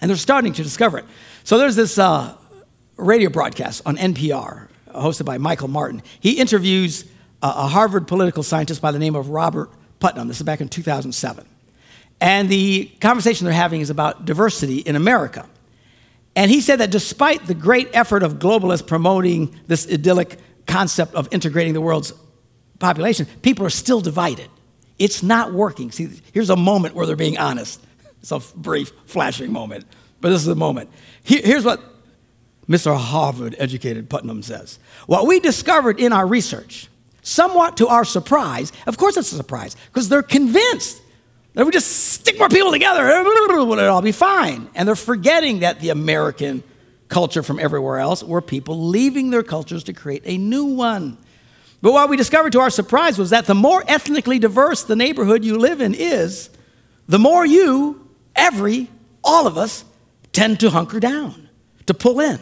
And 0.00 0.08
they're 0.08 0.16
starting 0.16 0.52
to 0.52 0.62
discover 0.62 0.98
it. 0.98 1.04
So 1.42 1.58
there's 1.58 1.74
this 1.74 1.98
uh, 1.98 2.36
radio 2.96 3.30
broadcast 3.30 3.82
on 3.84 3.96
NPR 3.96 4.68
hosted 4.94 5.24
by 5.24 5.38
Michael 5.38 5.68
Martin. 5.68 6.02
He 6.20 6.32
interviews 6.38 7.04
a, 7.42 7.46
a 7.46 7.66
Harvard 7.66 8.06
political 8.06 8.42
scientist 8.42 8.80
by 8.80 8.92
the 8.92 8.98
name 8.98 9.16
of 9.16 9.30
Robert 9.30 9.70
Putnam. 9.98 10.28
This 10.28 10.36
is 10.36 10.42
back 10.44 10.60
in 10.60 10.68
2007. 10.68 11.44
And 12.20 12.48
the 12.48 12.90
conversation 13.00 13.44
they're 13.44 13.54
having 13.54 13.80
is 13.80 13.90
about 13.90 14.24
diversity 14.24 14.78
in 14.78 14.96
America. 14.96 15.46
And 16.34 16.50
he 16.50 16.60
said 16.60 16.80
that 16.80 16.90
despite 16.90 17.46
the 17.46 17.54
great 17.54 17.88
effort 17.94 18.22
of 18.22 18.34
globalists 18.34 18.86
promoting 18.86 19.58
this 19.66 19.90
idyllic 19.90 20.38
concept 20.66 21.14
of 21.14 21.28
integrating 21.30 21.72
the 21.72 21.80
world's 21.80 22.12
population, 22.78 23.26
people 23.42 23.64
are 23.66 23.70
still 23.70 24.00
divided. 24.00 24.50
It's 24.98 25.22
not 25.22 25.52
working. 25.52 25.90
See, 25.90 26.08
here's 26.32 26.50
a 26.50 26.56
moment 26.56 26.94
where 26.94 27.06
they're 27.06 27.16
being 27.16 27.38
honest. 27.38 27.80
It's 28.26 28.32
a 28.32 28.58
brief, 28.58 28.90
flashing 29.04 29.52
moment, 29.52 29.84
but 30.20 30.30
this 30.30 30.40
is 30.40 30.46
the 30.46 30.56
moment. 30.56 30.90
Here's 31.22 31.64
what 31.64 31.80
Mr. 32.68 32.96
Harvard 32.96 33.54
educated 33.56 34.10
Putnam 34.10 34.42
says. 34.42 34.80
What 35.06 35.28
we 35.28 35.38
discovered 35.38 36.00
in 36.00 36.12
our 36.12 36.26
research, 36.26 36.88
somewhat 37.22 37.76
to 37.76 37.86
our 37.86 38.04
surprise, 38.04 38.72
of 38.88 38.98
course 38.98 39.16
it's 39.16 39.30
a 39.30 39.36
surprise, 39.36 39.76
because 39.92 40.08
they're 40.08 40.24
convinced 40.24 41.00
that 41.54 41.64
we 41.64 41.70
just 41.70 41.86
stick 42.14 42.36
more 42.36 42.48
people 42.48 42.72
together, 42.72 43.06
it'll 43.08 43.80
all 43.88 44.02
be 44.02 44.10
fine. 44.10 44.68
And 44.74 44.88
they're 44.88 44.96
forgetting 44.96 45.60
that 45.60 45.78
the 45.78 45.90
American 45.90 46.64
culture 47.06 47.44
from 47.44 47.60
everywhere 47.60 47.98
else 47.98 48.24
were 48.24 48.42
people 48.42 48.88
leaving 48.88 49.30
their 49.30 49.44
cultures 49.44 49.84
to 49.84 49.92
create 49.92 50.22
a 50.24 50.36
new 50.36 50.64
one. 50.64 51.16
But 51.80 51.92
what 51.92 52.08
we 52.08 52.16
discovered 52.16 52.50
to 52.54 52.60
our 52.60 52.70
surprise 52.70 53.18
was 53.18 53.30
that 53.30 53.46
the 53.46 53.54
more 53.54 53.84
ethnically 53.86 54.40
diverse 54.40 54.82
the 54.82 54.96
neighborhood 54.96 55.44
you 55.44 55.58
live 55.58 55.80
in 55.80 55.94
is, 55.94 56.50
the 57.06 57.20
more 57.20 57.46
you 57.46 58.02
every, 58.36 58.88
all 59.24 59.46
of 59.46 59.58
us, 59.58 59.84
tend 60.32 60.60
to 60.60 60.70
hunker 60.70 61.00
down, 61.00 61.48
to 61.86 61.94
pull 61.94 62.20
in. 62.20 62.38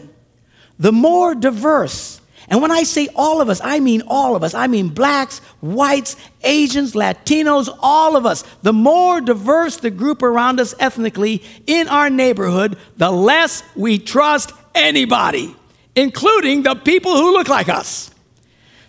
The 0.78 0.92
more 0.92 1.34
diverse, 1.34 2.20
and 2.48 2.60
when 2.60 2.70
I 2.70 2.82
say 2.82 3.08
all 3.14 3.40
of 3.40 3.48
us, 3.48 3.60
I 3.62 3.80
mean 3.80 4.02
all 4.06 4.36
of 4.36 4.42
us. 4.42 4.54
I 4.54 4.66
mean 4.66 4.88
blacks, 4.88 5.38
whites, 5.60 6.16
Asians, 6.42 6.92
Latinos, 6.92 7.74
all 7.80 8.16
of 8.16 8.26
us. 8.26 8.44
The 8.62 8.72
more 8.72 9.20
diverse 9.20 9.78
the 9.78 9.90
group 9.90 10.22
around 10.22 10.60
us 10.60 10.74
ethnically 10.78 11.42
in 11.66 11.88
our 11.88 12.10
neighborhood, 12.10 12.76
the 12.96 13.10
less 13.10 13.62
we 13.74 13.98
trust 13.98 14.52
anybody, 14.74 15.56
including 15.96 16.64
the 16.64 16.74
people 16.74 17.16
who 17.16 17.32
look 17.32 17.48
like 17.48 17.68
us. 17.68 18.10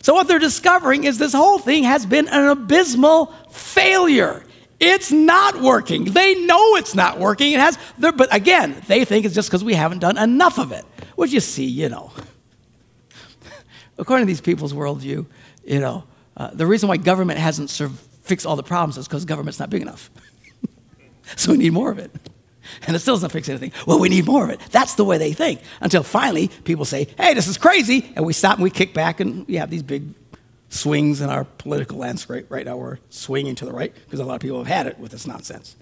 So, 0.01 0.13
what 0.13 0.27
they're 0.27 0.37
discovering 0.37 1.05
is 1.05 1.17
this 1.17 1.33
whole 1.33 1.57
thing 1.57 1.83
has 1.85 2.05
been 2.05 2.27
an 2.27 2.49
abysmal 2.49 3.27
failure. 3.49 4.44
It's 4.79 5.11
not 5.11 5.61
working. 5.61 6.05
They 6.05 6.35
know 6.45 6.75
it's 6.75 6.95
not 6.95 7.19
working. 7.19 7.53
It 7.53 7.59
has, 7.59 7.77
but 7.97 8.33
again, 8.33 8.81
they 8.87 9.05
think 9.05 9.25
it's 9.25 9.35
just 9.35 9.49
because 9.49 9.63
we 9.63 9.73
haven't 9.73 9.99
done 9.99 10.17
enough 10.17 10.59
of 10.59 10.71
it. 10.71 10.85
Which 11.15 11.31
you 11.31 11.39
see, 11.39 11.65
you 11.65 11.87
know. 11.89 12.11
According 13.97 14.25
to 14.25 14.27
these 14.27 14.41
people's 14.41 14.73
worldview, 14.73 15.25
you 15.63 15.79
know, 15.79 16.03
uh, 16.35 16.49
the 16.51 16.67
reason 16.67 16.89
why 16.89 16.97
government 16.97 17.39
hasn't 17.39 17.69
fixed 18.23 18.45
all 18.45 18.57
the 18.57 18.63
problems 18.63 18.97
is 18.97 19.07
because 19.07 19.23
government's 19.23 19.59
not 19.59 19.69
big 19.69 19.81
enough. 19.81 20.09
so 21.37 21.53
we 21.53 21.57
need 21.57 21.71
more 21.71 21.91
of 21.91 21.99
it. 21.99 22.11
And 22.87 22.95
it 22.95 22.99
still 22.99 23.15
doesn't 23.15 23.29
fix 23.29 23.47
anything. 23.47 23.71
Well, 23.85 23.99
we 23.99 24.09
need 24.09 24.25
more 24.25 24.43
of 24.43 24.49
it. 24.49 24.59
That's 24.71 24.95
the 24.95 25.05
way 25.05 25.17
they 25.17 25.33
think. 25.33 25.61
Until 25.81 26.03
finally, 26.03 26.49
people 26.65 26.83
say, 26.83 27.07
hey, 27.17 27.33
this 27.33 27.47
is 27.47 27.57
crazy. 27.57 28.11
And 28.15 28.25
we 28.25 28.33
stop 28.33 28.55
and 28.55 28.63
we 28.63 28.71
kick 28.71 28.93
back 28.93 29.19
and 29.19 29.47
we 29.47 29.55
have 29.55 29.69
these 29.69 29.83
big 29.83 30.03
swings 30.75 31.21
in 31.21 31.29
our 31.29 31.43
political 31.43 31.97
landscape 31.97 32.47
right 32.49 32.65
now. 32.65 32.77
We're 32.77 32.99
swinging 33.09 33.55
to 33.55 33.65
the 33.65 33.71
right 33.71 33.93
because 33.93 34.19
a 34.19 34.25
lot 34.25 34.35
of 34.35 34.41
people 34.41 34.57
have 34.57 34.67
had 34.67 34.87
it 34.87 34.99
with 34.99 35.11
this 35.11 35.25
nonsense. 35.25 35.75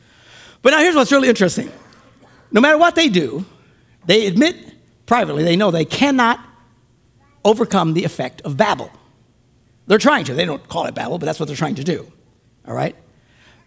But 0.62 0.71
now 0.71 0.79
here's 0.79 0.95
what's 0.95 1.12
really 1.12 1.29
interesting. 1.29 1.71
No 2.51 2.62
matter 2.62 2.77
what 2.77 2.95
they 2.95 3.10
do, 3.10 3.45
they 4.06 4.27
admit 4.27 4.56
privately, 5.06 5.43
they 5.43 5.56
know 5.56 5.71
they 5.71 5.86
cannot 5.86 6.39
overcome 7.43 7.93
the 7.93 8.03
effect 8.03 8.41
of 8.41 8.56
Babel. 8.56 8.91
They're 9.88 9.97
trying 9.97 10.25
to. 10.25 10.34
They 10.34 10.45
don't 10.45 10.65
call 10.69 10.86
it 10.86 10.95
Babel, 10.95 11.17
but 11.17 11.25
that's 11.25 11.39
what 11.39 11.47
they're 11.47 11.58
trying 11.58 11.75
to 11.75 11.84
do. 11.84 12.10
All 12.65 12.73
right? 12.73 12.95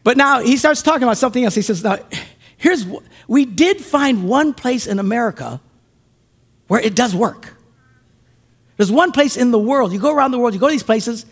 But 0.02 0.16
now 0.16 0.40
he 0.40 0.56
starts 0.56 0.82
talking 0.82 1.02
about 1.02 1.18
something 1.18 1.44
else. 1.44 1.54
He 1.54 1.62
says, 1.62 1.84
now, 1.84 1.98
Here's 2.56 2.86
we 3.28 3.44
did 3.44 3.80
find 3.80 4.28
one 4.28 4.54
place 4.54 4.86
in 4.86 4.98
America 4.98 5.60
where 6.68 6.80
it 6.80 6.94
does 6.94 7.14
work. 7.14 7.55
There's 8.76 8.92
one 8.92 9.12
place 9.12 9.36
in 9.36 9.50
the 9.50 9.58
world, 9.58 9.92
you 9.92 9.98
go 9.98 10.14
around 10.14 10.32
the 10.32 10.38
world, 10.38 10.54
you 10.54 10.60
go 10.60 10.68
to 10.68 10.72
these 10.72 10.82
places, 10.82 11.24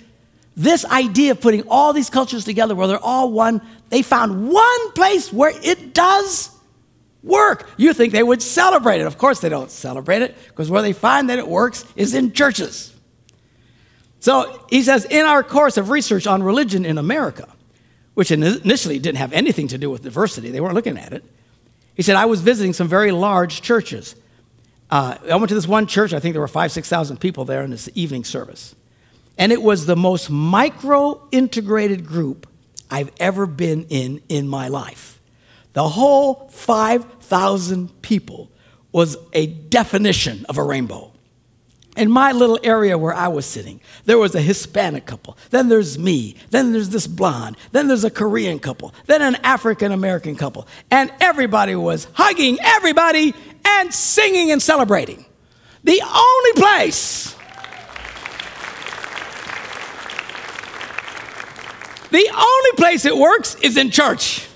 this 0.56 0.84
idea 0.84 1.32
of 1.32 1.40
putting 1.40 1.62
all 1.68 1.92
these 1.92 2.10
cultures 2.10 2.44
together 2.44 2.74
where 2.74 2.86
they're 2.86 2.98
all 2.98 3.30
one, 3.32 3.60
they 3.90 4.02
found 4.02 4.50
one 4.50 4.92
place 4.92 5.32
where 5.32 5.52
it 5.62 5.92
does 5.94 6.50
work. 7.22 7.68
You 7.76 7.92
think 7.92 8.12
they 8.12 8.22
would 8.22 8.42
celebrate 8.42 9.00
it. 9.00 9.06
Of 9.06 9.18
course, 9.18 9.40
they 9.40 9.48
don't 9.48 9.70
celebrate 9.70 10.22
it 10.22 10.36
because 10.48 10.70
where 10.70 10.82
they 10.82 10.92
find 10.92 11.30
that 11.30 11.38
it 11.38 11.48
works 11.48 11.84
is 11.96 12.14
in 12.14 12.32
churches. 12.32 12.92
So 14.20 14.64
he 14.70 14.82
says, 14.82 15.04
in 15.04 15.26
our 15.26 15.42
course 15.42 15.76
of 15.76 15.90
research 15.90 16.26
on 16.26 16.42
religion 16.42 16.86
in 16.86 16.98
America, 16.98 17.48
which 18.14 18.30
initially 18.30 18.98
didn't 18.98 19.18
have 19.18 19.32
anything 19.32 19.68
to 19.68 19.78
do 19.78 19.90
with 19.90 20.02
diversity, 20.02 20.50
they 20.50 20.60
weren't 20.60 20.74
looking 20.74 20.96
at 20.96 21.12
it. 21.12 21.24
He 21.94 22.02
said, 22.02 22.16
I 22.16 22.26
was 22.26 22.40
visiting 22.40 22.72
some 22.72 22.88
very 22.88 23.10
large 23.10 23.60
churches. 23.60 24.14
Uh, 24.90 25.16
I 25.30 25.36
went 25.36 25.48
to 25.48 25.54
this 25.54 25.66
one 25.66 25.86
church, 25.86 26.12
I 26.12 26.20
think 26.20 26.34
there 26.34 26.40
were 26.40 26.48
five, 26.48 26.72
6,000 26.72 27.18
people 27.18 27.44
there 27.44 27.62
in 27.62 27.70
this 27.70 27.88
evening 27.94 28.24
service. 28.24 28.74
And 29.36 29.50
it 29.50 29.62
was 29.62 29.86
the 29.86 29.96
most 29.96 30.30
micro 30.30 31.26
integrated 31.32 32.06
group 32.06 32.46
I've 32.90 33.10
ever 33.18 33.46
been 33.46 33.86
in 33.88 34.22
in 34.28 34.46
my 34.46 34.68
life. 34.68 35.20
The 35.72 35.88
whole 35.88 36.48
5,000 36.50 38.02
people 38.02 38.50
was 38.92 39.16
a 39.32 39.46
definition 39.46 40.46
of 40.48 40.56
a 40.56 40.62
rainbow. 40.62 41.13
In 41.96 42.10
my 42.10 42.32
little 42.32 42.58
area 42.64 42.98
where 42.98 43.14
I 43.14 43.28
was 43.28 43.46
sitting, 43.46 43.80
there 44.04 44.18
was 44.18 44.34
a 44.34 44.40
Hispanic 44.40 45.06
couple. 45.06 45.38
Then 45.50 45.68
there's 45.68 45.96
me. 45.96 46.34
Then 46.50 46.72
there's 46.72 46.88
this 46.88 47.06
blonde. 47.06 47.56
Then 47.70 47.86
there's 47.86 48.02
a 48.02 48.10
Korean 48.10 48.58
couple. 48.58 48.92
Then 49.06 49.22
an 49.22 49.36
African 49.44 49.92
American 49.92 50.34
couple. 50.34 50.66
And 50.90 51.12
everybody 51.20 51.76
was 51.76 52.08
hugging 52.14 52.58
everybody 52.60 53.32
and 53.64 53.94
singing 53.94 54.50
and 54.50 54.60
celebrating. 54.60 55.24
The 55.84 56.00
only 56.02 56.52
place, 56.54 57.36
the 62.10 62.30
only 62.34 62.72
place 62.76 63.04
it 63.04 63.16
works 63.16 63.54
is 63.56 63.76
in 63.76 63.90
church. 63.90 64.48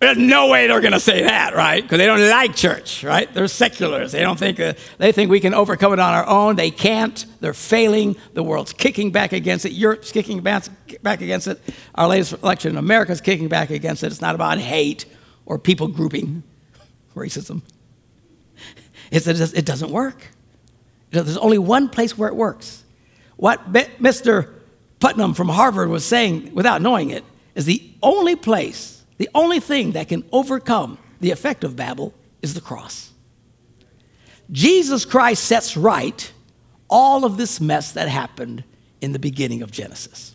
There's 0.00 0.16
no 0.16 0.48
way 0.48 0.66
they're 0.66 0.80
going 0.80 0.94
to 0.94 1.00
say 1.00 1.24
that, 1.24 1.54
right? 1.54 1.82
Because 1.82 1.98
they 1.98 2.06
don't 2.06 2.26
like 2.30 2.56
church, 2.56 3.04
right? 3.04 3.32
They're 3.34 3.48
seculars. 3.48 4.12
They 4.12 4.22
don't 4.22 4.38
think 4.38 4.58
uh, 4.58 4.72
they 4.96 5.12
think 5.12 5.30
we 5.30 5.40
can 5.40 5.52
overcome 5.52 5.92
it 5.92 5.98
on 5.98 6.14
our 6.14 6.26
own. 6.26 6.56
They 6.56 6.70
can't. 6.70 7.26
They're 7.40 7.52
failing. 7.52 8.16
The 8.32 8.42
world's 8.42 8.72
kicking 8.72 9.12
back 9.12 9.34
against 9.34 9.66
it. 9.66 9.72
Europe's 9.72 10.10
kicking 10.10 10.40
back, 10.40 10.64
against 11.04 11.48
it. 11.48 11.60
Our 11.94 12.08
latest 12.08 12.32
election 12.32 12.70
in 12.72 12.78
America 12.78 13.12
is 13.12 13.20
kicking 13.20 13.48
back 13.48 13.68
against 13.68 14.02
it. 14.02 14.06
It's 14.06 14.22
not 14.22 14.34
about 14.34 14.56
hate 14.56 15.04
or 15.44 15.58
people 15.58 15.86
grouping, 15.86 16.44
racism. 17.14 17.60
It's, 19.10 19.26
it 19.26 19.66
doesn't 19.66 19.90
work. 19.90 20.28
There's 21.10 21.36
only 21.36 21.58
one 21.58 21.90
place 21.90 22.16
where 22.16 22.30
it 22.30 22.36
works. 22.36 22.84
What 23.36 23.70
Mr. 23.70 24.48
Putnam 24.98 25.34
from 25.34 25.50
Harvard 25.50 25.90
was 25.90 26.06
saying, 26.06 26.54
without 26.54 26.80
knowing 26.80 27.10
it, 27.10 27.24
is 27.54 27.66
the 27.66 27.82
only 28.02 28.34
place 28.34 28.99
the 29.20 29.28
only 29.34 29.60
thing 29.60 29.92
that 29.92 30.08
can 30.08 30.24
overcome 30.32 30.96
the 31.20 31.30
effect 31.30 31.62
of 31.62 31.76
Babel 31.76 32.14
is 32.40 32.54
the 32.54 32.60
cross. 32.62 33.12
Jesus 34.50 35.04
Christ 35.04 35.44
sets 35.44 35.76
right 35.76 36.32
all 36.88 37.26
of 37.26 37.36
this 37.36 37.60
mess 37.60 37.92
that 37.92 38.08
happened 38.08 38.64
in 39.02 39.12
the 39.12 39.18
beginning 39.18 39.60
of 39.60 39.70
Genesis. 39.70 40.34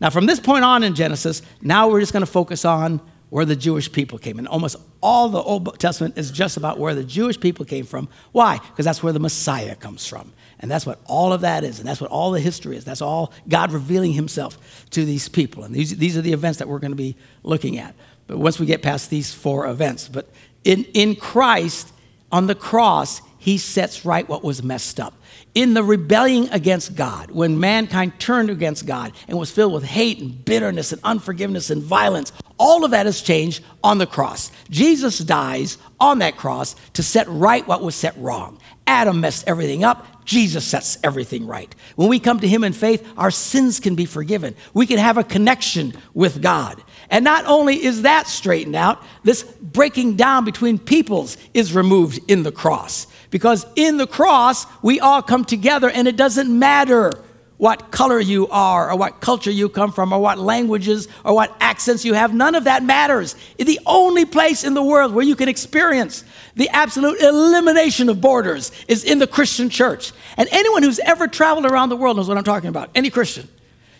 Now, 0.00 0.08
from 0.08 0.24
this 0.24 0.40
point 0.40 0.64
on 0.64 0.82
in 0.82 0.94
Genesis, 0.94 1.42
now 1.60 1.90
we're 1.90 2.00
just 2.00 2.14
going 2.14 2.22
to 2.22 2.26
focus 2.26 2.64
on 2.64 3.02
where 3.28 3.44
the 3.44 3.54
Jewish 3.54 3.92
people 3.92 4.18
came. 4.18 4.38
And 4.38 4.48
almost 4.48 4.76
all 5.02 5.28
the 5.28 5.42
Old 5.42 5.78
Testament 5.78 6.16
is 6.16 6.30
just 6.30 6.56
about 6.56 6.78
where 6.78 6.94
the 6.94 7.04
Jewish 7.04 7.38
people 7.38 7.66
came 7.66 7.84
from. 7.84 8.08
Why? 8.32 8.58
Because 8.58 8.86
that's 8.86 9.02
where 9.02 9.12
the 9.12 9.20
Messiah 9.20 9.74
comes 9.74 10.06
from. 10.06 10.32
And 10.58 10.70
that's 10.70 10.86
what 10.86 11.00
all 11.06 11.32
of 11.32 11.40
that 11.42 11.64
is. 11.64 11.80
And 11.80 11.88
that's 11.88 12.00
what 12.00 12.10
all 12.10 12.30
the 12.30 12.40
history 12.40 12.76
is. 12.76 12.84
That's 12.84 13.02
all 13.02 13.32
God 13.48 13.72
revealing 13.72 14.12
himself 14.12 14.58
to 14.90 15.04
these 15.04 15.28
people. 15.28 15.64
And 15.64 15.74
these, 15.74 15.96
these 15.96 16.16
are 16.16 16.22
the 16.22 16.32
events 16.32 16.60
that 16.60 16.68
we're 16.68 16.78
going 16.78 16.92
to 16.92 16.96
be 16.96 17.16
looking 17.42 17.78
at 17.78 17.94
once 18.36 18.58
we 18.58 18.66
get 18.66 18.82
past 18.82 19.10
these 19.10 19.32
four 19.32 19.66
events. 19.66 20.08
But 20.08 20.28
in, 20.64 20.84
in 20.94 21.16
Christ, 21.16 21.92
on 22.30 22.46
the 22.46 22.54
cross, 22.54 23.20
he 23.38 23.58
sets 23.58 24.04
right 24.04 24.28
what 24.28 24.44
was 24.44 24.62
messed 24.62 25.00
up. 25.00 25.14
In 25.54 25.74
the 25.74 25.82
rebellion 25.82 26.48
against 26.52 26.94
God, 26.94 27.30
when 27.30 27.60
mankind 27.60 28.18
turned 28.18 28.48
against 28.48 28.86
God 28.86 29.12
and 29.28 29.38
was 29.38 29.50
filled 29.50 29.72
with 29.72 29.84
hate 29.84 30.20
and 30.20 30.44
bitterness 30.44 30.92
and 30.92 31.02
unforgiveness 31.04 31.68
and 31.68 31.82
violence, 31.82 32.32
all 32.56 32.84
of 32.84 32.92
that 32.92 33.06
has 33.06 33.20
changed 33.20 33.64
on 33.82 33.98
the 33.98 34.06
cross. 34.06 34.52
Jesus 34.70 35.18
dies 35.18 35.78
on 35.98 36.20
that 36.20 36.36
cross 36.36 36.76
to 36.92 37.02
set 37.02 37.26
right 37.28 37.66
what 37.66 37.82
was 37.82 37.94
set 37.96 38.16
wrong. 38.16 38.58
Adam 38.86 39.20
messed 39.20 39.46
everything 39.48 39.84
up. 39.84 40.06
Jesus 40.24 40.64
sets 40.64 40.96
everything 41.02 41.46
right. 41.46 41.74
When 41.96 42.08
we 42.08 42.20
come 42.20 42.38
to 42.40 42.48
Him 42.48 42.62
in 42.62 42.72
faith, 42.72 43.06
our 43.16 43.30
sins 43.30 43.80
can 43.80 43.96
be 43.96 44.04
forgiven. 44.04 44.54
We 44.72 44.86
can 44.86 44.98
have 44.98 45.18
a 45.18 45.24
connection 45.24 45.94
with 46.14 46.40
God. 46.40 46.82
And 47.12 47.24
not 47.24 47.44
only 47.46 47.84
is 47.84 48.02
that 48.02 48.26
straightened 48.26 48.74
out, 48.74 49.00
this 49.22 49.42
breaking 49.42 50.16
down 50.16 50.46
between 50.46 50.78
peoples 50.78 51.36
is 51.52 51.74
removed 51.74 52.18
in 52.26 52.42
the 52.42 52.50
cross. 52.50 53.06
Because 53.30 53.66
in 53.76 53.98
the 53.98 54.06
cross, 54.06 54.66
we 54.82 54.98
all 54.98 55.20
come 55.20 55.44
together 55.44 55.90
and 55.90 56.08
it 56.08 56.16
doesn't 56.16 56.48
matter 56.58 57.12
what 57.58 57.92
color 57.92 58.18
you 58.18 58.48
are, 58.48 58.90
or 58.90 58.96
what 58.96 59.20
culture 59.20 59.50
you 59.50 59.68
come 59.68 59.92
from, 59.92 60.12
or 60.12 60.18
what 60.18 60.36
languages, 60.36 61.06
or 61.24 61.32
what 61.32 61.54
accents 61.60 62.04
you 62.04 62.12
have. 62.12 62.34
None 62.34 62.56
of 62.56 62.64
that 62.64 62.82
matters. 62.82 63.36
The 63.56 63.78
only 63.86 64.24
place 64.24 64.64
in 64.64 64.74
the 64.74 64.82
world 64.82 65.14
where 65.14 65.24
you 65.24 65.36
can 65.36 65.48
experience 65.48 66.24
the 66.56 66.68
absolute 66.70 67.20
elimination 67.20 68.08
of 68.08 68.20
borders 68.20 68.72
is 68.88 69.04
in 69.04 69.20
the 69.20 69.28
Christian 69.28 69.70
church. 69.70 70.12
And 70.36 70.48
anyone 70.50 70.82
who's 70.82 70.98
ever 70.98 71.28
traveled 71.28 71.66
around 71.66 71.90
the 71.90 71.96
world 71.96 72.16
knows 72.16 72.26
what 72.26 72.36
I'm 72.36 72.42
talking 72.42 72.68
about. 72.68 72.90
Any 72.96 73.10
Christian. 73.10 73.48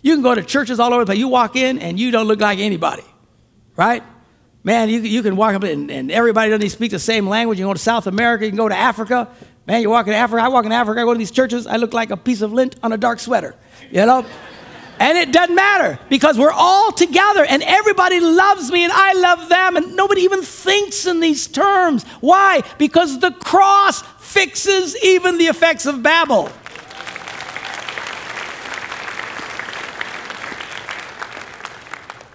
You 0.02 0.14
can 0.14 0.22
go 0.22 0.34
to 0.34 0.42
churches 0.42 0.80
all 0.80 0.92
over 0.92 1.02
the 1.02 1.06
place. 1.06 1.18
You 1.18 1.28
walk 1.28 1.56
in 1.56 1.78
and 1.78 1.98
you 1.98 2.10
don't 2.10 2.26
look 2.26 2.40
like 2.40 2.58
anybody, 2.58 3.04
right? 3.76 4.02
Man, 4.64 4.88
you, 4.88 5.00
you 5.00 5.22
can 5.22 5.36
walk 5.36 5.54
up 5.54 5.62
and, 5.62 5.90
and 5.90 6.10
everybody 6.10 6.50
doesn't 6.50 6.70
speak 6.70 6.90
the 6.90 6.98
same 6.98 7.28
language. 7.28 7.58
You 7.58 7.66
go 7.66 7.72
to 7.72 7.78
South 7.78 8.06
America, 8.06 8.44
you 8.44 8.50
can 8.50 8.58
go 8.58 8.68
to 8.68 8.76
Africa. 8.76 9.28
Man, 9.66 9.80
you 9.80 9.90
walk 9.90 10.08
in 10.08 10.12
Africa. 10.12 10.42
I 10.42 10.48
walk 10.48 10.64
in 10.64 10.72
Africa. 10.72 11.00
I 11.00 11.04
go 11.04 11.12
to 11.14 11.18
these 11.18 11.30
churches. 11.30 11.66
I 11.66 11.76
look 11.76 11.94
like 11.94 12.10
a 12.10 12.16
piece 12.16 12.42
of 12.42 12.52
lint 12.52 12.76
on 12.82 12.92
a 12.92 12.96
dark 12.96 13.20
sweater, 13.20 13.54
you 13.90 14.04
know? 14.04 14.26
And 14.98 15.18
it 15.18 15.32
doesn't 15.32 15.54
matter 15.54 15.98
because 16.08 16.38
we're 16.38 16.52
all 16.52 16.92
together 16.92 17.44
and 17.44 17.62
everybody 17.64 18.20
loves 18.20 18.70
me 18.70 18.84
and 18.84 18.92
I 18.92 19.14
love 19.14 19.48
them 19.48 19.76
and 19.76 19.96
nobody 19.96 20.22
even 20.22 20.42
thinks 20.42 21.06
in 21.06 21.18
these 21.18 21.48
terms. 21.48 22.04
Why? 22.20 22.62
Because 22.78 23.18
the 23.18 23.32
cross 23.32 24.02
fixes 24.20 24.96
even 25.04 25.38
the 25.38 25.46
effects 25.46 25.86
of 25.86 26.04
Babel. 26.04 26.50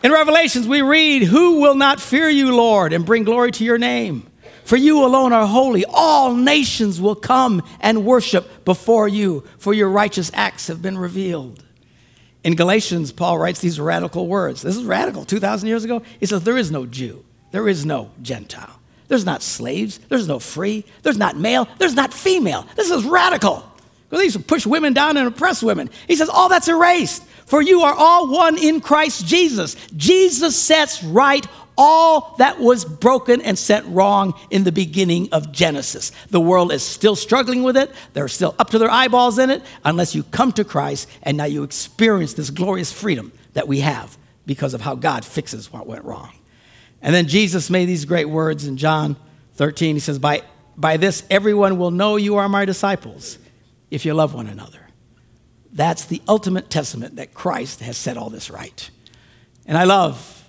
In 0.08 0.14
Revelations, 0.14 0.70
we 0.70 0.82
read, 0.82 1.24
Who 1.24 1.60
will 1.60 1.76
not 1.76 2.00
fear 2.00 2.30
you, 2.30 2.56
Lord, 2.56 2.94
and 2.94 3.06
bring 3.06 3.26
glory 3.26 3.52
to 3.52 3.66
your 3.66 3.78
name? 3.78 4.26
For 4.64 4.78
you 4.78 5.04
alone 5.04 5.34
are 5.34 5.46
holy. 5.46 5.84
All 5.84 6.34
nations 6.34 7.02
will 7.02 7.14
come 7.14 7.62
and 7.82 8.06
worship 8.06 8.64
before 8.64 9.10
you, 9.10 9.44
for 9.58 9.74
your 9.74 9.90
righteous 9.90 10.32
acts 10.34 10.68
have 10.68 10.82
been 10.82 10.98
revealed. 10.98 11.62
In 12.46 12.56
Galatians, 12.56 13.12
Paul 13.12 13.38
writes 13.38 13.60
these 13.60 13.82
radical 13.82 14.28
words. 14.28 14.62
This 14.62 14.78
is 14.78 14.86
radical. 14.86 15.26
2,000 15.26 15.68
years 15.68 15.84
ago, 15.84 16.02
he 16.22 16.26
says, 16.26 16.42
There 16.42 16.58
is 16.58 16.72
no 16.72 16.86
Jew, 16.86 17.26
there 17.52 17.68
is 17.68 17.86
no 17.86 18.10
Gentile. 18.22 18.80
There's 19.10 19.26
not 19.26 19.44
slaves, 19.44 19.98
there's 20.08 20.30
no 20.30 20.40
free, 20.40 20.86
there's 21.04 21.18
not 21.18 21.36
male, 21.36 21.68
there's 21.80 21.96
not 21.96 22.14
female. 22.14 22.66
This 22.78 22.92
is 22.92 23.04
radical. 23.04 23.70
Because 24.08 24.22
he 24.22 24.28
used 24.28 24.38
to 24.38 24.44
push 24.44 24.66
women 24.66 24.94
down 24.94 25.18
and 25.18 25.28
oppress 25.28 25.62
women. 25.62 25.90
He 26.08 26.16
says, 26.16 26.30
All 26.30 26.48
that's 26.48 26.70
erased. 26.70 27.27
For 27.48 27.62
you 27.62 27.82
are 27.84 27.96
all 27.96 28.28
one 28.28 28.58
in 28.58 28.82
Christ 28.82 29.26
Jesus. 29.26 29.76
Jesus 29.96 30.62
sets 30.62 31.02
right 31.02 31.48
all 31.78 32.36
that 32.40 32.60
was 32.60 32.84
broken 32.84 33.42
and 33.42 33.58
set 33.58 33.86
wrong 33.88 34.34
in 34.50 34.66
the 34.66 34.72
beginning 34.72 35.30
of 35.32 35.54
Genesis. 35.54 36.12
The 36.30 36.42
world 36.42 36.74
is 36.74 36.84
still 36.84 37.16
struggling 37.16 37.64
with 37.64 37.78
it. 37.78 37.90
They're 38.12 38.28
still 38.28 38.54
up 38.60 38.72
to 38.72 38.80
their 38.80 38.90
eyeballs 38.90 39.40
in 39.40 39.50
it 39.50 39.64
unless 39.86 40.14
you 40.14 40.24
come 40.24 40.52
to 40.54 40.66
Christ 40.66 41.08
and 41.24 41.38
now 41.38 41.46
you 41.46 41.64
experience 41.64 42.34
this 42.34 42.50
glorious 42.50 42.92
freedom 42.92 43.32
that 43.54 43.68
we 43.68 43.80
have 43.80 44.18
because 44.46 44.74
of 44.74 44.82
how 44.82 44.96
God 44.96 45.24
fixes 45.24 45.72
what 45.72 45.88
went 45.88 46.04
wrong. 46.04 46.34
And 47.02 47.16
then 47.16 47.28
Jesus 47.30 47.70
made 47.70 47.86
these 47.86 48.04
great 48.04 48.28
words 48.28 48.68
in 48.68 48.76
John 48.76 49.16
13. 49.54 49.96
He 49.96 50.00
says, 50.02 50.20
By, 50.20 50.42
by 50.76 50.98
this 50.98 51.24
everyone 51.30 51.78
will 51.78 51.92
know 51.92 52.18
you 52.18 52.36
are 52.36 52.50
my 52.50 52.66
disciples 52.66 53.38
if 53.90 54.06
you 54.06 54.14
love 54.14 54.34
one 54.34 54.48
another. 54.48 54.87
That's 55.78 56.06
the 56.06 56.24
ultimate 56.28 56.72
testament 56.72 57.18
that 57.18 57.36
Christ 57.36 57.82
has 57.82 57.98
set 57.98 58.18
all 58.18 58.32
this 58.32 58.50
right. 58.50 58.90
And 59.68 59.78
I 59.78 59.84
love 59.84 60.44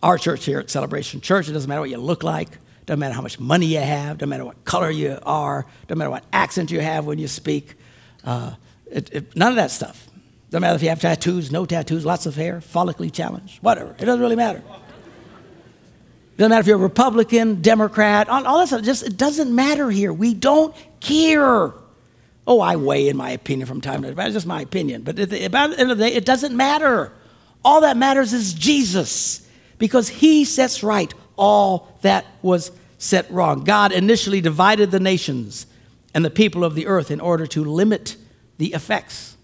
our 0.00 0.16
church 0.16 0.44
here 0.44 0.60
at 0.60 0.70
Celebration 0.70 1.20
Church. 1.20 1.48
It 1.48 1.52
doesn't 1.54 1.68
matter 1.68 1.80
what 1.80 1.90
you 1.90 1.98
look 1.98 2.22
like, 2.22 2.50
doesn't 2.86 3.00
matter 3.00 3.14
how 3.14 3.20
much 3.20 3.40
money 3.40 3.66
you 3.66 3.80
have, 3.80 4.18
doesn't 4.18 4.28
matter 4.28 4.44
what 4.44 4.64
color 4.64 4.90
you 4.90 5.18
are, 5.24 5.66
doesn't 5.88 5.98
matter 5.98 6.10
what 6.10 6.22
accent 6.32 6.70
you 6.70 6.78
have 6.78 7.04
when 7.04 7.18
you 7.18 7.26
speak. 7.26 7.74
Uh, 8.22 8.54
it, 8.86 9.12
it, 9.12 9.36
none 9.36 9.48
of 9.50 9.56
that 9.56 9.72
stuff. 9.72 10.06
Doesn't 10.50 10.60
matter 10.60 10.76
if 10.76 10.84
you 10.84 10.88
have 10.90 11.00
tattoos, 11.00 11.50
no 11.50 11.66
tattoos, 11.66 12.06
lots 12.06 12.26
of 12.26 12.36
hair, 12.36 12.60
follically 12.60 13.12
challenged, 13.12 13.60
whatever. 13.60 13.96
It 13.98 14.04
doesn't 14.04 14.20
really 14.20 14.36
matter. 14.36 14.58
It 14.58 16.38
doesn't 16.38 16.50
matter 16.50 16.60
if 16.60 16.68
you're 16.68 16.78
a 16.78 16.80
Republican, 16.80 17.60
Democrat, 17.60 18.28
all, 18.28 18.46
all 18.46 18.58
that 18.60 18.68
stuff. 18.68 18.82
Just 18.82 19.02
it 19.02 19.16
doesn't 19.16 19.52
matter 19.52 19.90
here. 19.90 20.12
We 20.12 20.32
don't 20.32 20.72
care. 21.00 21.72
Oh, 22.46 22.60
I 22.60 22.76
weigh 22.76 23.08
in 23.08 23.16
my 23.16 23.30
opinion 23.30 23.66
from 23.66 23.80
time 23.80 24.02
to 24.02 24.14
time. 24.14 24.26
It's 24.26 24.34
just 24.34 24.46
my 24.46 24.60
opinion. 24.60 25.02
But 25.02 25.18
at 25.18 25.30
the, 25.30 25.48
the 25.48 25.58
end 25.58 25.90
of 25.90 25.98
the 25.98 26.08
day, 26.08 26.14
it 26.14 26.26
doesn't 26.26 26.54
matter. 26.54 27.12
All 27.64 27.80
that 27.80 27.96
matters 27.96 28.32
is 28.32 28.52
Jesus 28.52 29.48
because 29.78 30.08
he 30.08 30.44
sets 30.44 30.82
right 30.82 31.12
all 31.36 31.98
that 32.02 32.26
was 32.42 32.70
set 32.98 33.30
wrong. 33.30 33.64
God 33.64 33.92
initially 33.92 34.40
divided 34.40 34.90
the 34.90 35.00
nations 35.00 35.66
and 36.14 36.24
the 36.24 36.30
people 36.30 36.64
of 36.64 36.74
the 36.74 36.86
earth 36.86 37.10
in 37.10 37.20
order 37.20 37.46
to 37.48 37.64
limit 37.64 38.16
the 38.58 38.72
effects, 38.72 39.36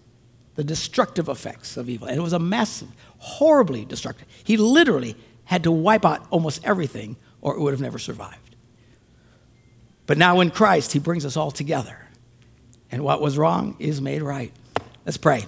the 0.55 0.63
destructive 0.63 1.27
effects 1.27 1.77
of 1.77 1.89
evil. 1.89 2.07
And 2.07 2.17
it 2.17 2.21
was 2.21 2.33
a 2.33 2.39
massive, 2.39 2.89
horribly 3.17 3.83
destructive. 3.83 4.27
He 4.43 4.57
literally 4.57 5.15
had 5.45 5.63
to 5.63 5.71
wipe 5.71 6.05
out 6.05 6.25
almost 6.29 6.63
everything 6.63 7.17
or 7.41 7.55
it 7.55 7.59
would 7.59 7.73
have 7.73 7.81
never 7.81 7.99
survived. 7.99 8.55
But 10.05 10.17
now 10.17 10.39
in 10.39 10.51
Christ, 10.51 10.93
he 10.93 10.99
brings 10.99 11.25
us 11.25 11.35
all 11.35 11.51
together. 11.51 12.07
And 12.91 13.03
what 13.03 13.21
was 13.21 13.37
wrong 13.37 13.75
is 13.79 14.01
made 14.01 14.21
right. 14.21 14.51
Let's 15.05 15.17
pray. 15.17 15.45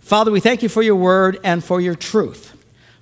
Father, 0.00 0.30
we 0.30 0.40
thank 0.40 0.62
you 0.62 0.68
for 0.68 0.82
your 0.82 0.96
word 0.96 1.38
and 1.44 1.62
for 1.62 1.80
your 1.80 1.94
truth. 1.94 2.56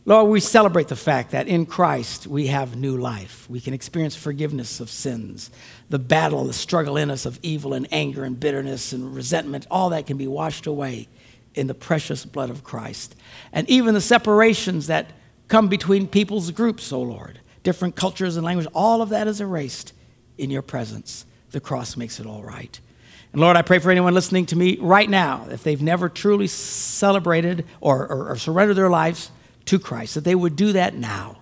Lord, 0.04 0.30
we 0.30 0.40
celebrate 0.40 0.88
the 0.88 0.96
fact 0.96 1.32
that 1.32 1.48
in 1.48 1.66
Christ 1.66 2.26
we 2.26 2.46
have 2.46 2.76
new 2.76 2.96
life. 2.96 3.48
We 3.48 3.60
can 3.60 3.74
experience 3.74 4.16
forgiveness 4.16 4.80
of 4.80 4.88
sins. 4.88 5.50
The 5.90 5.98
battle, 5.98 6.44
the 6.44 6.54
struggle 6.54 6.96
in 6.96 7.10
us 7.10 7.26
of 7.26 7.38
evil 7.42 7.74
and 7.74 7.86
anger 7.92 8.24
and 8.24 8.40
bitterness 8.40 8.92
and 8.92 9.14
resentment, 9.14 9.66
all 9.70 9.90
that 9.90 10.06
can 10.06 10.16
be 10.16 10.26
washed 10.26 10.66
away 10.66 11.08
in 11.54 11.66
the 11.66 11.74
precious 11.74 12.24
blood 12.24 12.48
of 12.48 12.64
Christ. 12.64 13.16
And 13.52 13.68
even 13.68 13.94
the 13.94 14.00
separations 14.00 14.86
that 14.86 15.10
come 15.46 15.68
between 15.68 16.06
people's 16.06 16.50
groups, 16.52 16.90
oh 16.90 17.02
Lord, 17.02 17.40
different 17.62 17.94
cultures 17.94 18.36
and 18.36 18.46
languages, 18.46 18.72
all 18.74 19.02
of 19.02 19.10
that 19.10 19.28
is 19.28 19.42
erased 19.42 19.92
in 20.38 20.50
your 20.50 20.62
presence. 20.62 21.26
The 21.50 21.60
cross 21.60 21.96
makes 21.96 22.18
it 22.18 22.26
all 22.26 22.42
right. 22.42 22.80
And 23.32 23.40
Lord, 23.40 23.56
I 23.56 23.62
pray 23.62 23.78
for 23.78 23.90
anyone 23.90 24.14
listening 24.14 24.46
to 24.46 24.56
me 24.56 24.78
right 24.80 25.08
now, 25.08 25.46
if 25.50 25.62
they've 25.62 25.82
never 25.82 26.08
truly 26.08 26.46
celebrated 26.46 27.66
or, 27.80 28.06
or, 28.06 28.30
or 28.30 28.36
surrendered 28.36 28.76
their 28.76 28.90
lives 28.90 29.30
to 29.66 29.78
Christ, 29.78 30.14
that 30.14 30.24
they 30.24 30.34
would 30.34 30.56
do 30.56 30.72
that 30.72 30.94
now, 30.94 31.38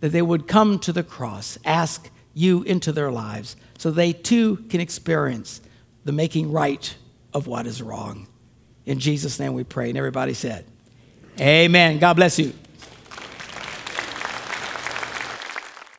that 0.00 0.10
they 0.10 0.22
would 0.22 0.48
come 0.48 0.78
to 0.80 0.92
the 0.92 1.04
cross, 1.04 1.58
ask 1.64 2.10
you 2.34 2.62
into 2.64 2.92
their 2.92 3.10
lives, 3.10 3.56
so 3.78 3.90
they 3.90 4.12
too 4.12 4.56
can 4.68 4.80
experience 4.80 5.60
the 6.04 6.12
making 6.12 6.50
right 6.50 6.96
of 7.32 7.46
what 7.46 7.66
is 7.66 7.80
wrong. 7.80 8.26
In 8.84 8.98
Jesus' 8.98 9.38
name 9.38 9.54
we 9.54 9.64
pray. 9.64 9.88
And 9.88 9.98
everybody 9.98 10.34
said, 10.34 10.66
Amen. 11.40 11.98
God 11.98 12.14
bless 12.14 12.38
you. 12.38 12.52